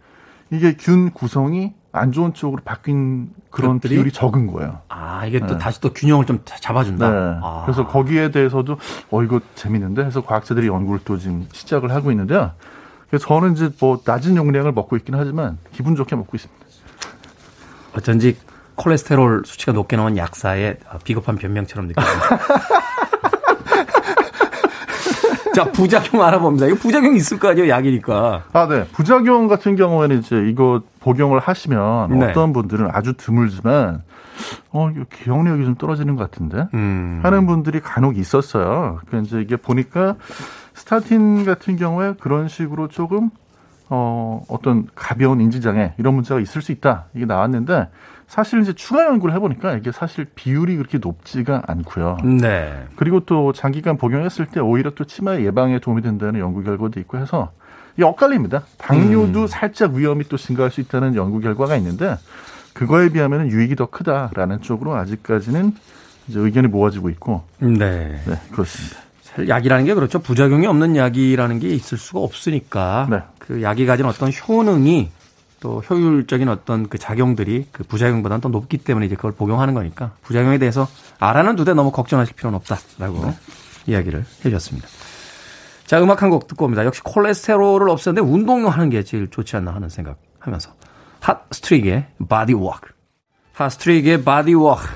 [0.51, 3.97] 이게 균 구성이 안 좋은 쪽으로 바뀐 그런 것들이?
[3.97, 4.81] 비율이 적은 거예요.
[4.89, 5.59] 아, 이게 또 네.
[5.59, 7.11] 다시 또 균형을 좀 잡아준다?
[7.11, 7.39] 네.
[7.43, 7.63] 아.
[7.67, 8.79] 그래서 거기에 대해서도,
[9.11, 12.53] 어, 이거 재밌는데 해서 과학자들이 연구를 또 지금 시작을 하고 있는데요.
[13.11, 16.67] 그래서 저는 이제 뭐 낮은 용량을 먹고 있긴 하지만 기분 좋게 먹고 있습니다.
[17.95, 18.39] 어쩐지
[18.77, 22.39] 콜레스테롤 수치가 높게 나온 약사의 비겁한 변명처럼 느껴집니다.
[25.55, 26.67] 자, 부작용 알아봅니다.
[26.67, 28.45] 이거 부작용 있을 거 아니에요, 약이니까.
[28.53, 28.85] 아, 네.
[28.93, 32.31] 부작용 같은 경우에는 이제 이거 복용을 하시면 네.
[32.31, 34.03] 어떤 분들은 아주 드물지만
[34.71, 37.21] 어, 이거 기억력이 좀 떨어지는 것 같은데 음.
[37.23, 39.01] 하는 분들이 간혹 있었어요.
[39.11, 40.17] 그 이제 이게 보니까
[40.75, 43.31] 스타틴 같은 경우에 그런 식으로 조금
[43.91, 47.07] 어, 어떤 가벼운 인지장애 이런 문제가 있을 수 있다.
[47.15, 47.89] 이게 나왔는데
[48.33, 52.17] 사실 이제 추가 연구를 해보니까 이게 사실 비율이 그렇게 높지가 않고요.
[52.41, 52.87] 네.
[52.97, 57.53] 그리고 또 장기간 복용했을 때 오히려 또 치마 예방에 도움이 된다는 연구 결과도 있고 해서
[57.95, 58.63] 이게 엇갈립니다.
[58.79, 59.47] 당뇨도 음.
[59.47, 62.17] 살짝 위험이 또 증가할 수 있다는 연구 결과가 있는데
[62.73, 65.75] 그거에 비하면 유익이 더 크다라는 쪽으로 아직까지는
[66.29, 67.43] 이제 의견이 모아지고 있고.
[67.59, 68.19] 네.
[68.25, 68.99] 네, 그렇습니다.
[69.47, 70.21] 약이라는 게 그렇죠.
[70.21, 73.19] 부작용이 없는 약이라는 게 있을 수가 없으니까 네.
[73.39, 75.11] 그 약이 가진 어떤 효능이
[75.63, 80.59] 또 효율적인 어떤 그 작용들이 그 부작용보다는 더 높기 때문에 이제 그걸 복용하는 거니까 부작용에
[80.59, 80.89] 대해서
[81.21, 83.37] 알아는 두되 너무 걱정하실 필요는 없다라고 네.
[83.87, 84.89] 이야기를 해주셨습니다.
[85.87, 86.85] 자, 음악 한 곡 듣고 옵니다.
[86.85, 90.75] 역시 콜레스테롤을 없애는데 운동을 하는 게 제일 좋지 않나 하는 생각 하면서
[91.21, 92.91] Hot Streak의 Body Work.
[93.53, 94.89] Hot Streak의 Body Work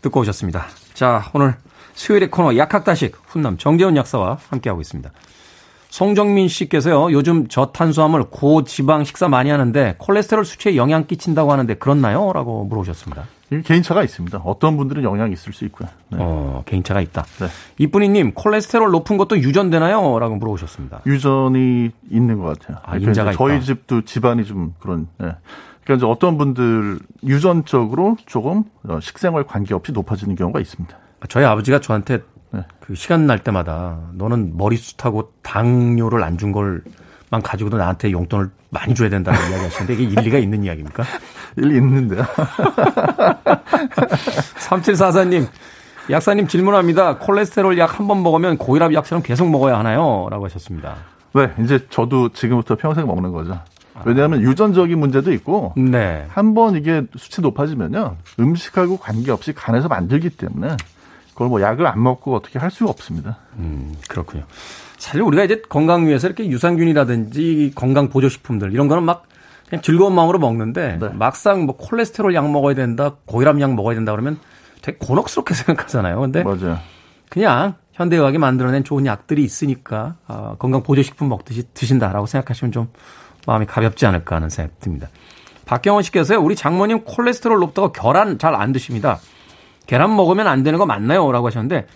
[0.00, 0.64] 듣고 오셨습니다.
[0.94, 1.54] 자, 오늘
[1.92, 5.10] 수요일의 코너 약학다식 훈남 정재훈 약사와 함께하고 있습니다.
[5.90, 12.32] 송정민 씨께서요, 요즘 저탄수화물 고지방 식사 많이 하는데 콜레스테롤 수치에 영향 끼친다고 하는데 그렇나요?
[12.32, 13.24] 라고 물어보셨습니다.
[13.64, 14.42] 개인차가 있습니다.
[14.44, 15.88] 어떤 분들은 영향이 있을 수 있고요.
[16.10, 16.18] 네.
[16.20, 17.22] 어, 개인차가 있다.
[17.40, 17.46] 네.
[17.78, 20.18] 이쁜이님, 콜레스테롤 높은 것도 유전되나요?
[20.18, 21.00] 라고 물어보셨습니다.
[21.06, 22.76] 유전이 있는 것 같아요.
[22.82, 23.64] 아, 그러니까 인자가 저희 있다.
[23.64, 25.32] 집도 집안이 좀 그런, 네.
[25.82, 30.94] 그러니까 이제 어떤 분들 유전적으로 조금 어, 식생활 관계없이 높아지는 경우가 있습니다.
[31.30, 32.20] 저희 아버지가 저한테
[32.50, 32.62] 네.
[32.80, 39.08] 그 시간 날 때마다 너는 머리숱하고 당뇨를 안 준 걸만 가지고도 나한테 용돈을 많이 줘야
[39.08, 41.04] 된다는 이야기 하시는데 이게 일리가 있는 이야기입니까?
[41.56, 42.22] 일리 있는데요.
[44.58, 45.46] 3744님,
[46.10, 47.18] 약사님 질문합니다.
[47.18, 50.28] 콜레스테롤 약 한 번 먹으면 고혈압 약처럼 계속 먹어야 하나요?
[50.30, 50.96] 라고 하셨습니다.
[51.34, 53.58] 네, 이제 저도 지금부터 평생 먹는 거죠.
[54.04, 56.24] 왜냐하면 유전적인 문제도 있고 네.
[56.28, 60.76] 한번 이게 수치 높아지면요 음식하고 관계없이 간에서 만들기 때문에
[61.38, 63.38] 그걸 뭐 약을 안 먹고 어떻게 할 수가 없습니다.
[63.58, 64.42] 음, 그렇군요.
[64.96, 69.22] 사실 우리가 이제 건강 위해서 이렇게 유산균이라든지 건강 보조식품들 이런 거는 막
[69.68, 71.08] 그냥 즐거운 마음으로 먹는데 네.
[71.10, 74.40] 막상 뭐 콜레스테롤 약 먹어야 된다, 고혈압 약 먹어야 된다 그러면
[74.82, 76.18] 되게 곤혹스럽게 생각하잖아요.
[76.18, 76.80] 근데 맞아요.
[77.28, 82.88] 그냥 현대의학이 만들어낸 좋은 약들이 있으니까 어, 건강 보조식품 먹듯이 드신다라고 생각하시면 좀
[83.46, 85.06] 마음이 가볍지 않을까 하는 생각이 듭니다.
[85.66, 86.40] 박경원 씨께서요.
[86.40, 89.20] 우리 장모님 콜레스테롤 높다고 계란 잘안 드십니다.
[89.88, 91.32] 계란 먹으면 안 되는 거 맞나요?
[91.32, 91.86] 라고 하셨는데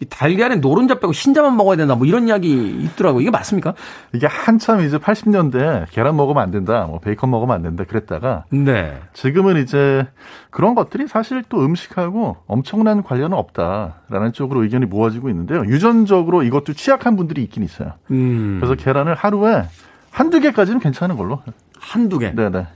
[0.00, 1.94] 이 달걀에 노른자 빼고 흰자만 먹어야 된다.
[1.94, 3.20] 뭐 이런 이야기 있더라고요.
[3.20, 3.74] 이게 맞습니까?
[4.12, 6.86] 이게 한참 이제 80년대 계란 먹으면 안 된다.
[6.88, 7.84] 뭐 베이컨 먹으면 안 된다.
[7.86, 8.98] 그랬다가 네.
[9.12, 10.08] 지금은 이제
[10.50, 15.60] 그런 것들이 사실 또 음식하고 엄청난 관련은 없다라는 쪽으로 의견이 모아지고 있는데요.
[15.66, 17.92] 유전적으로 이것도 취약한 분들이 있긴 있어요.
[18.10, 18.58] 음.
[18.58, 19.64] 그래서 계란을 하루에
[20.10, 21.42] 한두 개까지는 괜찮은 걸로.
[21.78, 22.34] 한두 개.
[22.34, 22.66] 네네.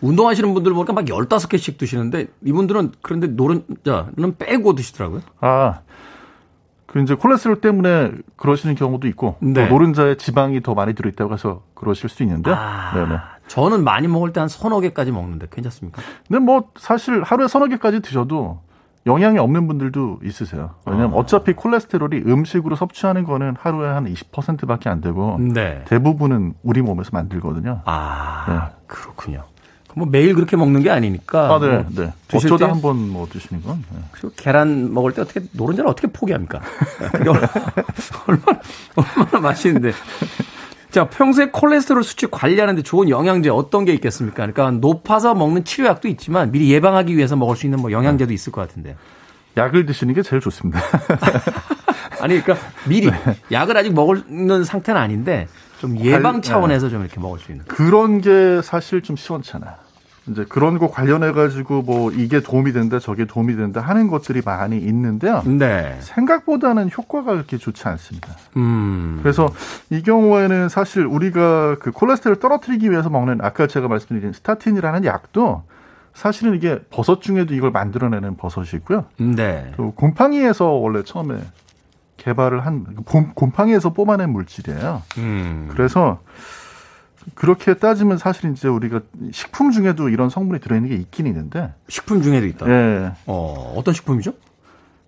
[0.00, 5.20] 운동하시는 분들 보니까 막 15개씩 드시는데 이분들은 그런데 노른자는 빼고 드시더라고요.
[5.40, 5.80] 아.
[6.86, 9.66] 그 이제 콜레스테롤 때문에 그러시는 경우도 있고 네.
[9.68, 12.50] 또 노른자에 지방이 더 많이 들어 있다고 해서 그러실 수 있는데.
[12.50, 13.18] 아, 네네.
[13.48, 16.00] 저는 많이 먹을 때 한 서너 개까지 먹는데 괜찮습니까?
[16.26, 18.60] 근데 뭐 사실 하루에 서너 개까지 드셔도
[19.06, 20.74] 영향이 없는 분들도 있으세요.
[20.86, 21.16] 왜냐하면 아.
[21.18, 25.82] 어차피 콜레스테롤이 음식으로 섭취하는 거는 하루에 한 20%밖에 안 되고 네.
[25.88, 27.82] 대부분은 우리 몸에서 만들거든요.
[27.84, 28.76] 아, 네.
[28.86, 29.44] 그렇군요.
[29.94, 31.54] 뭐 매일 그렇게 먹는 게 아니니까.
[31.54, 32.12] 아, 네, 뭐 네.
[32.32, 33.84] 어쩌다 때- 한번 뭐 드시는 건.
[33.90, 33.98] 네.
[34.12, 36.60] 그리고 계란 먹을 때 어떻게 노른자를 어떻게 포기합니까?
[37.12, 37.28] 그게
[38.26, 38.60] 얼마나,
[38.94, 39.92] 얼마나 맛있는데.
[40.90, 44.36] 자, 평소에 콜레스테롤 수치 관리하는데 좋은 영양제 어떤 게 있겠습니까?
[44.46, 48.60] 그러니까 높아서 먹는 치료약도 있지만 미리 예방하기 위해서 먹을 수 있는 뭐 영양제도 있을 것
[48.60, 48.96] 같은데.
[49.56, 50.80] 약을 드시는 게 제일 좋습니다.
[52.20, 53.10] 아니 그러니까 미리
[53.52, 55.48] 약을 아직 먹는 상태는 아닌데
[55.78, 57.64] 좀 예방 관- 차원에서 좀 이렇게 먹을 수 있는.
[57.66, 59.74] 그런 게 사실 좀 시원찮아요.
[60.30, 64.76] 이제 그런 거 관련해 가지고 뭐 이게 도움이 된다, 저게 도움이 된다 하는 것들이 많이
[64.76, 65.42] 있는데요.
[65.46, 65.96] 네.
[66.00, 68.28] 생각보다는 효과가 그렇게 좋지 않습니다.
[68.58, 69.20] 음.
[69.22, 69.48] 그래서
[69.88, 75.62] 이 경우에는 사실 우리가 그 콜레스테롤 떨어뜨리기 위해서 먹는 아까 제가 말씀드린 스타틴이라는 약도
[76.12, 79.06] 사실은 이게 버섯 중에도 이걸 만들어내는 버섯이고요.
[79.18, 79.72] 네.
[79.78, 81.36] 또 곰팡이에서 원래 처음에
[82.18, 85.02] 개발을 한 곰, 곰팡이에서 뽑아낸 물질이에요.
[85.16, 85.68] 음.
[85.70, 86.20] 그래서
[87.34, 89.00] 그렇게 따지면 사실 이제 우리가
[89.32, 92.68] 식품 중에도 이런 성분이 들어있는 게 있긴 있는데, 식품 중에도 있다.
[92.68, 93.12] 예.
[93.26, 94.32] 어, 어떤 식품이죠?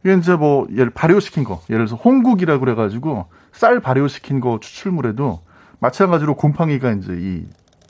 [0.02, 5.42] 이게 이제 뭐 예를 발효시킨 거, 예를 들어서 홍국이라고 그래가지고 쌀 발효시킨 거 추출물에도
[5.78, 7.46] 마찬가지로 곰팡이가 이제 이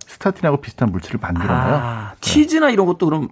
[0.06, 1.76] 스타틴하고 비슷한 물질을 만들어내요.
[1.76, 3.28] 아, 치즈나 이런 것도 그럼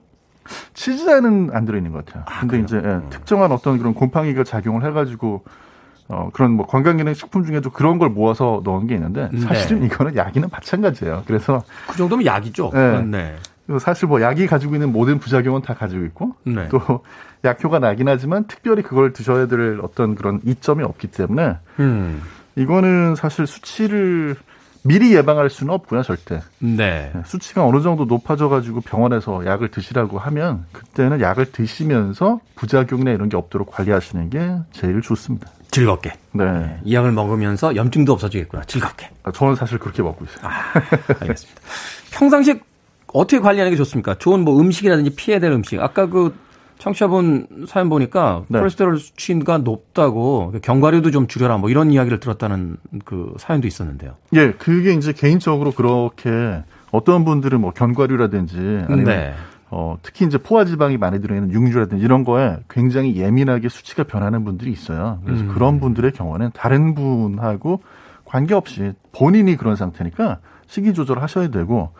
[0.74, 2.24] 치즈에는 안 들어있는 것 같아요.
[2.26, 2.64] 아, 근데 그래요?
[2.64, 3.06] 이제 예, 음.
[3.10, 5.44] 특정한 어떤 그런 곰팡이가 작용을 해가지고
[6.08, 9.40] 어, 그런 뭐 건강기능 식품 중에도 그런 걸 모아서 넣은 게 있는데 네.
[9.40, 11.24] 사실은 이거는 약이는 마찬가지예요.
[11.26, 12.70] 그래서 그 정도면 약이죠.
[12.72, 13.02] 네.
[13.02, 13.36] 네.
[13.78, 16.68] 사실 뭐 약이 가지고 있는 모든 부작용은 다 가지고 있고 네.
[16.70, 17.04] 또
[17.44, 22.22] 약효가 나긴 하지만 특별히 그걸 드셔야 될 어떤 그런 이점이 없기 때문에 음.
[22.56, 24.36] 이거는 사실 수치를
[24.82, 26.40] 미리 예방할 수는 없고요, 절대.
[26.60, 27.12] 네.
[27.26, 33.70] 수치가 어느 정도 높아져가지고 병원에서 약을 드시라고 하면 그때는 약을 드시면서 부작용이나 이런 게 없도록
[33.70, 35.50] 관리하시는 게 제일 좋습니다.
[35.70, 36.12] 즐겁게.
[36.32, 36.80] 네.
[36.84, 38.64] 이 약을 먹으면서 염증도 없어지겠구나.
[38.64, 39.10] 즐겁게.
[39.22, 40.40] 아, 저는 사실 그렇게 먹고 있어요.
[40.42, 40.72] 아,
[41.20, 41.60] 알겠습니다.
[42.12, 42.60] 평상시에
[43.12, 44.14] 어떻게 관리하는 게 좋습니까?
[44.14, 45.80] 좋은 뭐 음식이라든지 피해야 될 음식.
[45.80, 46.34] 아까 그
[46.78, 48.60] 청취자분 사연 보니까 네.
[48.60, 54.14] 콜레스테롤 수치가 높다고 견과류도 좀 줄여라 뭐 이런 이야기를 들었다는 그 사연도 있었는데요.
[54.34, 56.62] 예, 그게 이제 개인적으로 그렇게
[56.92, 59.34] 어떤 분들은 뭐 견과류라든지 아니면 네.
[59.70, 64.70] 어, 특히 이제 포화 지방이 많이 들어있는 육류라든지 이런 거에 굉장히 예민하게 수치가 변하는 분들이
[64.70, 65.20] 있어요.
[65.24, 65.48] 그래서 음.
[65.48, 67.82] 그런 분들의 경우는 다른 분하고
[68.24, 70.38] 관계없이 본인이 그런 상태니까
[70.68, 71.90] 식이 조절하셔야 되고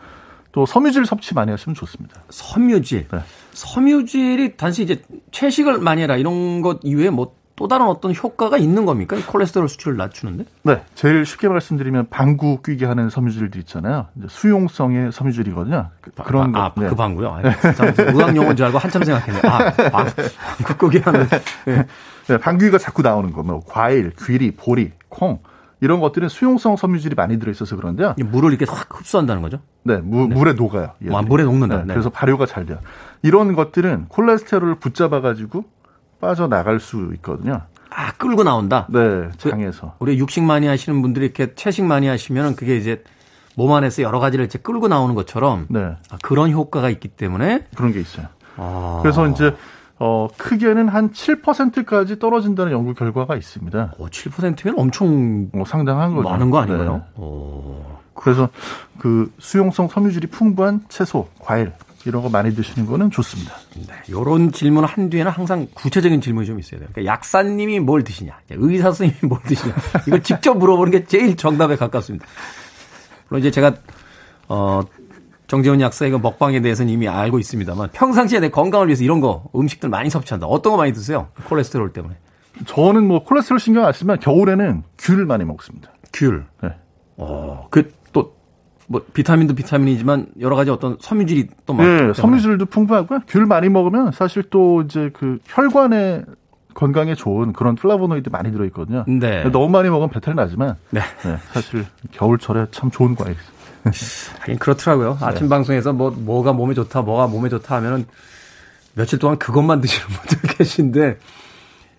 [0.51, 2.21] 또 섬유질 섭취 많이 하시면 좋습니다.
[2.29, 3.07] 섬유질.
[3.09, 3.19] 네.
[3.53, 5.01] 섬유질이 단지 이제
[5.31, 9.17] 채식을 많이 해라 이런 것 이외에 뭐 또 다른 어떤 효과가 있는 겁니까?
[9.27, 10.45] 콜레스테롤 수치를 낮추는데?
[10.63, 10.81] 네.
[10.95, 14.07] 제일 쉽게 말씀드리면 방구 끼게 하는 섬유질들 있잖아요.
[14.29, 15.89] 수용성의 섬유질이거든요.
[15.99, 16.81] 그, 런 아, 거.
[16.81, 16.87] 아, 네.
[16.87, 17.27] 그 방구요?
[17.27, 19.41] 아, 의학 용어인 줄 알고 한참 생각했네.
[19.43, 21.27] 아, 방구 끼게 하는.
[21.65, 21.85] 네.
[22.29, 23.43] 네, 방귀가 자꾸 나오는 거.
[23.43, 25.39] 뭐 과일, 귀리, 보리, 콩.
[25.81, 28.15] 이런 것들은 수용성 섬유질이 많이 들어있어서 그런데요.
[28.25, 29.59] 물을 이렇게 확 흡수한다는 거죠?
[29.83, 30.35] 네, 무, 네.
[30.35, 30.91] 물에 녹아요.
[31.11, 31.75] 아, 물에 녹는다.
[31.75, 31.93] 네, 네.
[31.93, 32.79] 그래서 발효가 잘 돼요.
[33.21, 35.65] 이런 것들은 콜레스테롤을 붙잡아가지고
[36.19, 37.61] 빠져나갈 수 있거든요.
[37.89, 38.87] 아, 끌고 나온다?
[38.89, 39.95] 네, 장에서.
[39.97, 43.03] 그, 우리 육식 많이 하시는 분들이 이렇게 채식 많이 하시면은 그게 이제
[43.55, 45.97] 몸 안에서 여러 가지를 이제 끌고 나오는 것처럼 네.
[46.09, 48.27] 아, 그런 효과가 있기 때문에 그런 게 있어요.
[48.57, 48.99] 아.
[49.01, 49.55] 그래서 이제
[49.97, 53.95] 어, 크게는 한 7%까지 떨어진다는 연구 결과가 있습니다.
[53.97, 56.29] 어, 7%면 엄청 어, 상당한 거죠.
[56.29, 56.93] 많은 거 아닌가요?
[56.93, 57.01] 네.
[57.15, 57.99] 어.
[58.13, 58.49] 그래서
[58.97, 61.73] 그 수용성 섬유질이 풍부한 채소, 과일
[62.05, 63.55] 이런 거 많이 드시는 거는 좋습니다.
[63.75, 66.89] 네, 이런 질문 한 뒤에는 항상 구체적인 질문이 좀 있어야 돼요.
[66.93, 69.75] 그러니까 약사님이 뭘 드시냐, 의사 선생님이 뭘 드시냐,
[70.07, 72.25] 이걸 직접 물어보는 게 제일 정답에 가깝습니다.
[73.27, 73.73] 물론 이제 제가
[74.47, 74.81] 어
[75.47, 79.89] 정재훈 약사의 그 먹방에 대해서는 이미 알고 있습니다만 평상시에 내 건강을 위해서 이런 거 음식들
[79.89, 80.45] 많이 섭취한다.
[80.47, 81.29] 어떤 거 많이 드세요?
[81.45, 82.15] 콜레스테롤 때문에.
[82.65, 85.91] 저는 뭐 콜레스테롤 신경 안 쓰면 겨울에는 귤 많이 먹습니다.
[86.13, 86.45] 귤.
[86.61, 86.69] 네.
[87.17, 87.91] 어, 그
[88.89, 92.07] 뭐 비타민도 비타민이지만 여러 가지 어떤 섬유질이 또 많고.
[92.07, 93.19] 네, 섬유질도 풍부하고요.
[93.27, 96.23] 귤 많이 먹으면 사실 또 이제 그 혈관에
[96.73, 99.05] 건강에 좋은 그런 플라보노이드 많이 들어있거든요.
[99.07, 99.43] 네.
[99.51, 101.01] 너무 많이 먹으면 배탈 나지만 네.
[101.23, 103.43] 네, 사실 겨울철에 참 좋은 과일이죠.
[104.39, 105.17] 하긴 그렇더라고요.
[105.19, 105.25] 네.
[105.25, 108.07] 아침 방송에서 뭐 뭐가 몸에 좋다, 뭐가 몸에 좋다 하면은
[108.95, 111.17] 며칠 동안 그것만 드시는 분들 계신데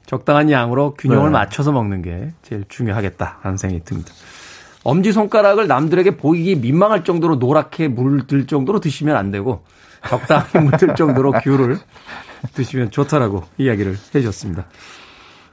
[0.07, 1.39] 적당한 양으로 균형을 네.
[1.39, 4.13] 맞춰서 먹는 게 제일 중요하겠다 하는 생각이 듭니다.
[4.85, 9.65] 엄지손가락을 남들에게 보이기 민망할 정도로 노랗게 물들 정도로 드시면 안 되고
[10.09, 11.79] 적당히 물들 정도로 귤을
[12.55, 14.67] 드시면 좋다라고 이야기를 해주셨습니다.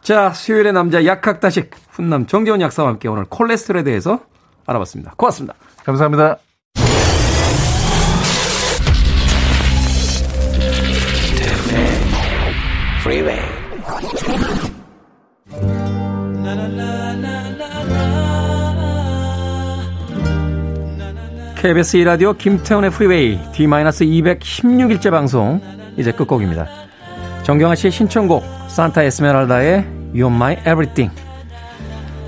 [0.02, 4.22] 자, 수요일의 남자 약학다식 훈남 정재원 약사와 함께 오늘 콜레스테롤에 대해서
[4.66, 5.16] 알아봤습니다.
[5.18, 5.56] 고맙습니다.
[5.84, 6.38] 감사합니다.
[21.60, 25.60] KBS 2라디오 김태훈의 프리웨이 D-216일째 방송
[25.98, 26.68] 이제 끝곡입니다.
[27.42, 29.84] 정경아 씨의 신청곡 산타 에스메랄다의
[30.14, 31.12] You're My Everything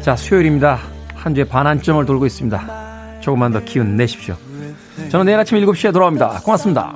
[0.01, 0.79] 자 수요일입니다.
[1.13, 3.19] 한 주에 반환점을 돌고 있습니다.
[3.21, 4.35] 조금만 더 기운 내십시오.
[5.09, 6.41] 저는 내일 아침 7시에 돌아옵니다.
[6.43, 6.95] 고맙습니다.